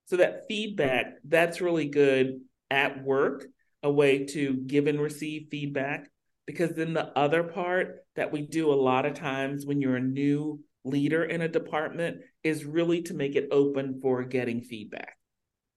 So 0.06 0.16
that 0.16 0.42
feedback, 0.48 1.14
that's 1.24 1.60
really 1.60 1.88
good 1.88 2.40
at 2.70 3.02
work, 3.02 3.46
a 3.82 3.90
way 3.90 4.26
to 4.26 4.54
give 4.54 4.86
and 4.86 5.00
receive 5.00 5.48
feedback. 5.50 6.08
Because 6.46 6.72
then 6.74 6.92
the 6.92 7.16
other 7.16 7.44
part 7.44 8.04
that 8.16 8.32
we 8.32 8.42
do 8.42 8.72
a 8.72 8.74
lot 8.74 9.06
of 9.06 9.14
times 9.14 9.64
when 9.64 9.80
you're 9.80 9.96
a 9.96 10.00
new 10.00 10.60
leader 10.84 11.24
in 11.24 11.40
a 11.40 11.48
department 11.48 12.18
is 12.42 12.64
really 12.64 13.02
to 13.02 13.14
make 13.14 13.36
it 13.36 13.48
open 13.50 14.00
for 14.00 14.24
getting 14.24 14.62
feedback. 14.62 15.16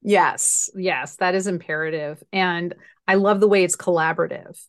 Yes, 0.02 0.70
yes, 0.76 1.16
that 1.18 1.36
is 1.36 1.48
imperative. 1.48 2.22
And 2.32 2.76
I 3.08 3.16
love 3.16 3.40
the 3.40 3.48
way 3.48 3.64
it's 3.64 3.76
collaborative. 3.76 4.60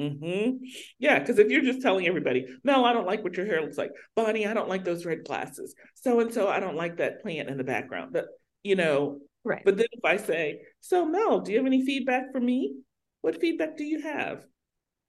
Mm-hmm. 0.00 0.64
Yeah, 0.98 1.18
because 1.18 1.38
if 1.38 1.50
you're 1.50 1.62
just 1.62 1.82
telling 1.82 2.06
everybody, 2.06 2.46
Mel, 2.64 2.84
I 2.84 2.92
don't 2.92 3.06
like 3.06 3.22
what 3.22 3.36
your 3.36 3.46
hair 3.46 3.60
looks 3.60 3.76
like. 3.76 3.90
Bonnie, 4.16 4.46
I 4.46 4.54
don't 4.54 4.68
like 4.68 4.84
those 4.84 5.04
red 5.04 5.24
glasses. 5.24 5.74
So 5.94 6.20
and 6.20 6.32
so, 6.32 6.48
I 6.48 6.58
don't 6.58 6.76
like 6.76 6.96
that 6.96 7.20
plant 7.20 7.50
in 7.50 7.58
the 7.58 7.64
background. 7.64 8.12
But 8.12 8.26
you 8.62 8.76
know, 8.76 9.18
right. 9.44 9.62
But 9.64 9.76
then 9.76 9.86
if 9.92 10.04
I 10.04 10.16
say, 10.16 10.62
so 10.80 11.04
Mel, 11.04 11.40
do 11.40 11.52
you 11.52 11.58
have 11.58 11.66
any 11.66 11.84
feedback 11.84 12.32
for 12.32 12.40
me? 12.40 12.76
What 13.20 13.40
feedback 13.40 13.76
do 13.76 13.84
you 13.84 14.00
have? 14.00 14.44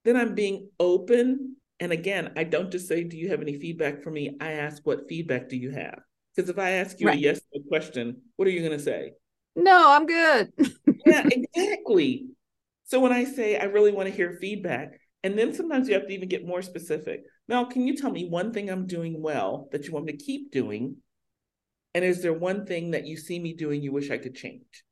Then 0.03 0.17
I'm 0.17 0.35
being 0.35 0.69
open. 0.79 1.55
And 1.81 1.91
again, 1.91 2.31
I 2.37 2.43
don't 2.43 2.71
just 2.71 2.87
say, 2.87 3.03
do 3.03 3.17
you 3.17 3.29
have 3.29 3.41
any 3.41 3.57
feedback 3.59 4.03
for 4.03 4.11
me? 4.11 4.37
I 4.39 4.51
ask, 4.51 4.85
what 4.85 5.09
feedback 5.09 5.49
do 5.49 5.57
you 5.57 5.71
have? 5.71 5.99
Because 6.35 6.47
if 6.47 6.59
I 6.59 6.71
ask 6.71 6.99
you 6.99 7.07
right. 7.07 7.17
a 7.17 7.19
yes 7.19 7.41
no 7.53 7.61
question, 7.67 8.21
what 8.35 8.47
are 8.47 8.51
you 8.51 8.59
going 8.59 8.77
to 8.77 8.83
say? 8.83 9.13
No, 9.55 9.89
I'm 9.89 10.05
good. 10.05 10.53
yeah, 11.05 11.27
exactly. 11.29 12.27
So 12.85 12.99
when 12.99 13.11
I 13.11 13.23
say 13.23 13.57
I 13.57 13.63
really 13.63 13.91
want 13.91 14.07
to 14.07 14.15
hear 14.15 14.37
feedback, 14.39 14.91
and 15.23 15.37
then 15.37 15.55
sometimes 15.55 15.87
you 15.87 15.95
have 15.95 16.05
to 16.05 16.13
even 16.13 16.29
get 16.29 16.45
more 16.45 16.61
specific. 16.61 17.23
Mel, 17.47 17.65
can 17.65 17.87
you 17.87 17.97
tell 17.97 18.11
me 18.11 18.29
one 18.29 18.53
thing 18.53 18.69
I'm 18.69 18.85
doing 18.85 19.19
well 19.19 19.67
that 19.71 19.85
you 19.85 19.91
want 19.91 20.05
me 20.05 20.13
to 20.13 20.23
keep 20.23 20.51
doing? 20.51 20.97
And 21.95 22.05
is 22.05 22.21
there 22.21 22.33
one 22.33 22.67
thing 22.67 22.91
that 22.91 23.07
you 23.07 23.17
see 23.17 23.39
me 23.39 23.53
doing 23.53 23.81
you 23.81 23.91
wish 23.91 24.11
I 24.11 24.19
could 24.19 24.35
change? 24.35 24.83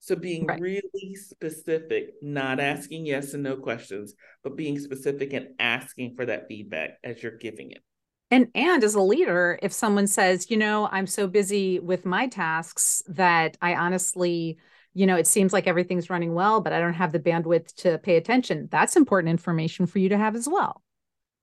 So 0.00 0.16
being 0.16 0.46
right. 0.46 0.60
really 0.60 1.14
specific, 1.14 2.14
not 2.22 2.58
asking 2.58 3.06
yes 3.06 3.34
and 3.34 3.42
no 3.42 3.56
questions, 3.56 4.14
but 4.42 4.56
being 4.56 4.78
specific 4.78 5.32
and 5.34 5.48
asking 5.58 6.14
for 6.16 6.26
that 6.26 6.48
feedback 6.48 6.98
as 7.04 7.22
you're 7.22 7.36
giving 7.36 7.70
it. 7.70 7.82
And 8.30 8.48
and 8.54 8.82
as 8.82 8.94
a 8.94 9.02
leader, 9.02 9.58
if 9.62 9.72
someone 9.72 10.06
says, 10.06 10.50
you 10.50 10.56
know, 10.56 10.88
I'm 10.90 11.06
so 11.06 11.26
busy 11.26 11.80
with 11.80 12.06
my 12.06 12.28
tasks 12.28 13.02
that 13.08 13.56
I 13.60 13.74
honestly 13.74 14.58
you 14.92 15.06
know, 15.06 15.16
it 15.16 15.26
seems 15.26 15.52
like 15.52 15.66
everything's 15.66 16.10
running 16.10 16.34
well, 16.34 16.60
but 16.60 16.72
I 16.72 16.80
don't 16.80 16.94
have 16.94 17.12
the 17.12 17.20
bandwidth 17.20 17.74
to 17.76 17.98
pay 17.98 18.16
attention. 18.16 18.68
That's 18.70 18.96
important 18.96 19.30
information 19.30 19.86
for 19.86 19.98
you 19.98 20.08
to 20.08 20.18
have 20.18 20.34
as 20.34 20.48
well. 20.48 20.82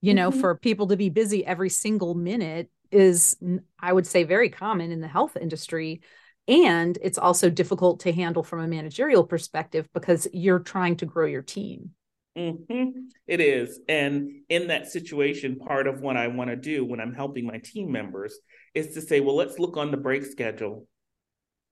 You 0.02 0.12
mm-hmm. 0.12 0.16
know, 0.18 0.32
for 0.32 0.56
people 0.56 0.88
to 0.88 0.98
be 0.98 1.10
busy 1.10 1.46
every 1.46 1.70
single 1.70 2.14
minute 2.14 2.70
is, 2.92 3.38
I 3.80 3.94
would 3.94 4.08
say, 4.08 4.24
very 4.24 4.50
common 4.50 4.92
in 4.92 5.02
the 5.02 5.08
health 5.08 5.38
industry. 5.40 6.02
And 6.48 6.98
it's 7.02 7.18
also 7.18 7.50
difficult 7.50 8.00
to 8.02 8.14
handle 8.14 8.44
from 8.44 8.62
a 8.62 8.68
managerial 8.68 9.26
perspective 9.26 9.90
because 9.94 10.28
you're 10.32 10.60
trying 10.60 10.96
to 10.98 11.06
grow 11.06 11.26
your 11.26 11.42
team. 11.42 11.92
Mm-hmm. 12.38 13.00
It 13.26 13.42
is. 13.42 13.80
And 13.90 14.30
in 14.48 14.68
that 14.68 14.88
situation, 14.88 15.58
part 15.58 15.88
of 15.88 16.02
what 16.02 16.18
I 16.18 16.28
want 16.28 16.50
to 16.52 16.56
do 16.56 16.86
when 16.86 17.00
I'm 17.00 17.14
helping 17.14 17.46
my 17.46 17.58
team 17.58 17.92
members 17.92 18.38
is 18.76 18.94
to 18.94 19.02
say, 19.02 19.20
well, 19.20 19.36
let's 19.36 19.60
look 19.60 19.76
on 19.76 19.92
the 19.92 19.98
break 19.98 20.24
schedule. 20.24 20.88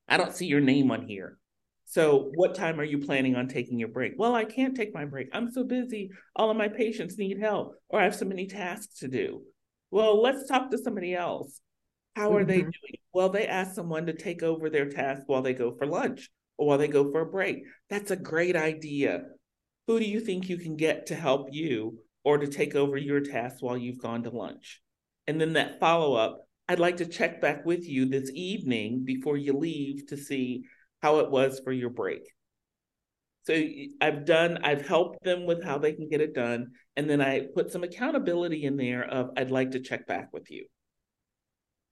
I 0.08 0.18
don't 0.18 0.36
see 0.36 0.48
your 0.48 0.62
name 0.62 0.92
on 0.92 1.08
here. 1.08 1.38
So, 1.88 2.32
what 2.34 2.56
time 2.56 2.80
are 2.80 2.84
you 2.84 3.06
planning 3.06 3.36
on 3.36 3.48
taking 3.48 3.78
your 3.78 3.90
break? 3.90 4.14
Well, 4.18 4.34
I 4.34 4.44
can't 4.44 4.76
take 4.76 4.94
my 4.94 5.06
break. 5.06 5.30
I'm 5.34 5.52
so 5.52 5.64
busy. 5.64 6.10
All 6.36 6.50
of 6.50 6.58
my 6.58 6.68
patients 6.68 7.18
need 7.18 7.40
help, 7.40 7.76
or 7.90 8.00
I 8.00 8.06
have 8.06 8.16
so 8.16 8.26
many 8.26 8.48
tasks 8.48 9.00
to 9.00 9.08
do. 9.08 9.44
Well, 9.92 10.22
let's 10.22 10.48
talk 10.48 10.72
to 10.72 10.80
somebody 10.80 11.14
else. 11.14 11.62
How 12.16 12.34
are 12.34 12.40
mm-hmm. 12.40 12.48
they 12.48 12.62
doing? 12.62 12.96
Well, 13.14 13.30
they 13.30 13.48
ask 13.48 13.76
someone 13.76 14.06
to 14.06 14.14
take 14.14 14.42
over 14.44 14.70
their 14.70 14.90
task 14.90 15.24
while 15.28 15.42
they 15.42 15.54
go 15.54 15.76
for 15.78 15.86
lunch 15.86 16.30
or 16.58 16.68
while 16.68 16.78
they 16.78 16.88
go 16.88 17.12
for 17.12 17.22
a 17.22 17.26
break. 17.26 17.64
That's 17.90 18.12
a 18.12 18.16
great 18.16 18.56
idea. 18.56 19.24
Who 19.88 20.00
do 20.00 20.06
you 20.06 20.20
think 20.20 20.50
you 20.50 20.58
can 20.58 20.76
get 20.76 21.08
to 21.08 21.16
help 21.16 21.50
you 21.52 22.00
or 22.24 22.38
to 22.38 22.48
take 22.48 22.74
over 22.74 22.98
your 22.98 23.22
task 23.22 23.58
while 23.60 23.78
you've 23.78 24.02
gone 24.02 24.24
to 24.24 24.30
lunch? 24.30 24.82
And 25.28 25.40
then 25.40 25.54
that 25.54 25.80
follow 25.80 26.16
up, 26.16 26.40
I'd 26.68 26.80
like 26.80 26.98
to 26.98 27.06
check 27.06 27.42
back 27.42 27.66
with 27.66 27.88
you 27.88 28.06
this 28.06 28.32
evening 28.34 29.04
before 29.06 29.38
you 29.38 29.54
leave 29.54 30.08
to 30.08 30.18
see 30.18 30.64
how 31.02 31.20
it 31.20 31.30
was 31.30 31.62
for 31.64 31.72
your 31.72 31.90
break. 31.90 32.24
So 33.44 33.62
I've 34.02 34.26
done, 34.26 34.60
I've 34.64 34.88
helped 34.88 35.24
them 35.24 35.46
with 35.46 35.64
how 35.64 35.78
they 35.78 35.94
can 35.94 36.10
get 36.10 36.22
it 36.22 36.34
done. 36.34 36.72
And 36.96 37.08
then 37.08 37.22
I 37.22 37.48
put 37.54 37.72
some 37.72 37.84
accountability 37.84 38.64
in 38.64 38.76
there 38.76 39.04
of 39.04 39.30
I'd 39.38 39.52
like 39.52 39.72
to 39.72 39.80
check 39.80 40.08
back 40.08 40.30
with 40.34 40.50
you. 40.50 40.66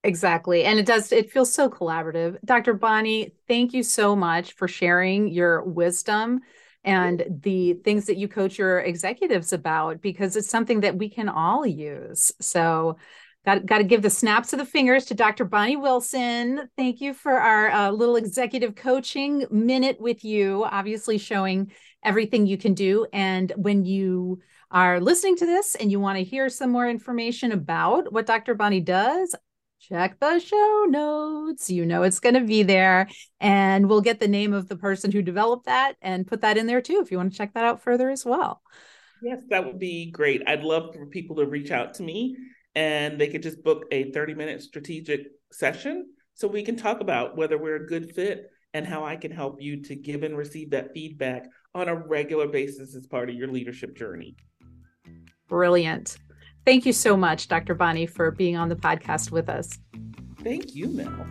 Exactly. 0.03 0.65
And 0.65 0.79
it 0.79 0.85
does, 0.85 1.11
it 1.11 1.31
feels 1.31 1.53
so 1.53 1.69
collaborative. 1.69 2.37
Dr. 2.43 2.73
Bonnie, 2.73 3.35
thank 3.47 3.73
you 3.73 3.83
so 3.83 4.15
much 4.15 4.53
for 4.53 4.67
sharing 4.67 5.29
your 5.29 5.63
wisdom 5.63 6.41
and 6.83 7.23
the 7.41 7.75
things 7.85 8.07
that 8.07 8.17
you 8.17 8.27
coach 8.27 8.57
your 8.57 8.79
executives 8.79 9.53
about 9.53 10.01
because 10.01 10.35
it's 10.35 10.49
something 10.49 10.81
that 10.81 10.97
we 10.97 11.09
can 11.09 11.29
all 11.29 11.65
use. 11.65 12.33
So 12.41 12.97
Got, 13.45 13.65
got 13.65 13.79
to 13.79 13.83
give 13.83 14.01
the 14.01 14.09
snaps 14.09 14.53
of 14.53 14.59
the 14.59 14.65
fingers 14.65 15.05
to 15.05 15.15
Dr. 15.15 15.43
Bonnie 15.43 15.75
Wilson. 15.75 16.69
Thank 16.77 17.01
you 17.01 17.13
for 17.13 17.33
our 17.33 17.69
uh, 17.71 17.91
little 17.91 18.15
executive 18.15 18.73
coaching 18.73 19.45
minute 19.51 19.99
with 19.99 20.23
you, 20.23 20.63
obviously 20.63 21.17
showing 21.17 21.71
everything 22.05 22.47
you 22.47 22.57
can 22.57 22.73
do. 22.73 23.05
And 23.11 23.51
when 23.57 23.83
you 23.83 24.39
are 24.71 25.01
listening 25.01 25.35
to 25.37 25.45
this 25.45 25.75
and 25.75 25.91
you 25.91 25.99
want 25.99 26.19
to 26.19 26.23
hear 26.23 26.47
some 26.47 26.71
more 26.71 26.87
information 26.87 27.51
about 27.51 28.13
what 28.13 28.25
Dr. 28.25 28.55
Bonnie 28.55 28.79
does, 28.79 29.35
check 29.87 30.19
the 30.19 30.39
show 30.39 30.85
notes. 30.87 31.69
You 31.69 31.85
know 31.85 32.03
it's 32.03 32.19
going 32.19 32.35
to 32.35 32.41
be 32.41 32.63
there. 32.63 33.07
And 33.39 33.89
we'll 33.89 34.01
get 34.01 34.19
the 34.19 34.27
name 34.27 34.53
of 34.53 34.67
the 34.67 34.77
person 34.77 35.11
who 35.11 35.21
developed 35.21 35.65
that 35.65 35.95
and 36.01 36.27
put 36.27 36.41
that 36.41 36.57
in 36.57 36.67
there 36.67 36.81
too 36.81 36.99
if 37.01 37.11
you 37.11 37.17
want 37.17 37.31
to 37.31 37.37
check 37.37 37.53
that 37.53 37.65
out 37.65 37.81
further 37.81 38.09
as 38.09 38.25
well. 38.25 38.61
Yes, 39.21 39.41
that 39.49 39.65
would 39.65 39.79
be 39.79 40.11
great. 40.11 40.41
I'd 40.47 40.63
love 40.63 40.93
for 40.93 41.05
people 41.05 41.37
to 41.37 41.45
reach 41.45 41.71
out 41.71 41.93
to 41.95 42.03
me 42.03 42.35
and 42.75 43.19
they 43.19 43.27
could 43.27 43.43
just 43.43 43.63
book 43.63 43.85
a 43.91 44.11
30 44.11 44.33
minute 44.33 44.61
strategic 44.61 45.27
session 45.51 46.07
so 46.33 46.47
we 46.47 46.63
can 46.63 46.75
talk 46.75 46.99
about 46.99 47.37
whether 47.37 47.57
we're 47.57 47.83
a 47.83 47.87
good 47.87 48.13
fit 48.13 48.49
and 48.73 48.87
how 48.87 49.05
I 49.05 49.15
can 49.15 49.31
help 49.31 49.61
you 49.61 49.83
to 49.83 49.95
give 49.95 50.23
and 50.23 50.35
receive 50.35 50.71
that 50.71 50.93
feedback 50.93 51.45
on 51.75 51.87
a 51.87 51.95
regular 51.95 52.47
basis 52.47 52.95
as 52.95 53.05
part 53.05 53.29
of 53.29 53.35
your 53.35 53.47
leadership 53.47 53.95
journey. 53.95 54.35
Brilliant. 55.47 56.17
Thank 56.65 56.85
you 56.85 56.93
so 56.93 57.17
much, 57.17 57.47
Dr. 57.47 57.73
Bonnie, 57.73 58.05
for 58.05 58.31
being 58.31 58.55
on 58.55 58.69
the 58.69 58.75
podcast 58.75 59.31
with 59.31 59.49
us. 59.49 59.79
Thank 60.43 60.75
you, 60.75 60.87
Mel. 60.87 61.27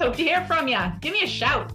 Hope 0.00 0.14
to 0.16 0.22
hear 0.22 0.44
from 0.46 0.68
you. 0.68 0.78
Give 1.00 1.12
me 1.12 1.22
a 1.22 1.26
shout. 1.26 1.72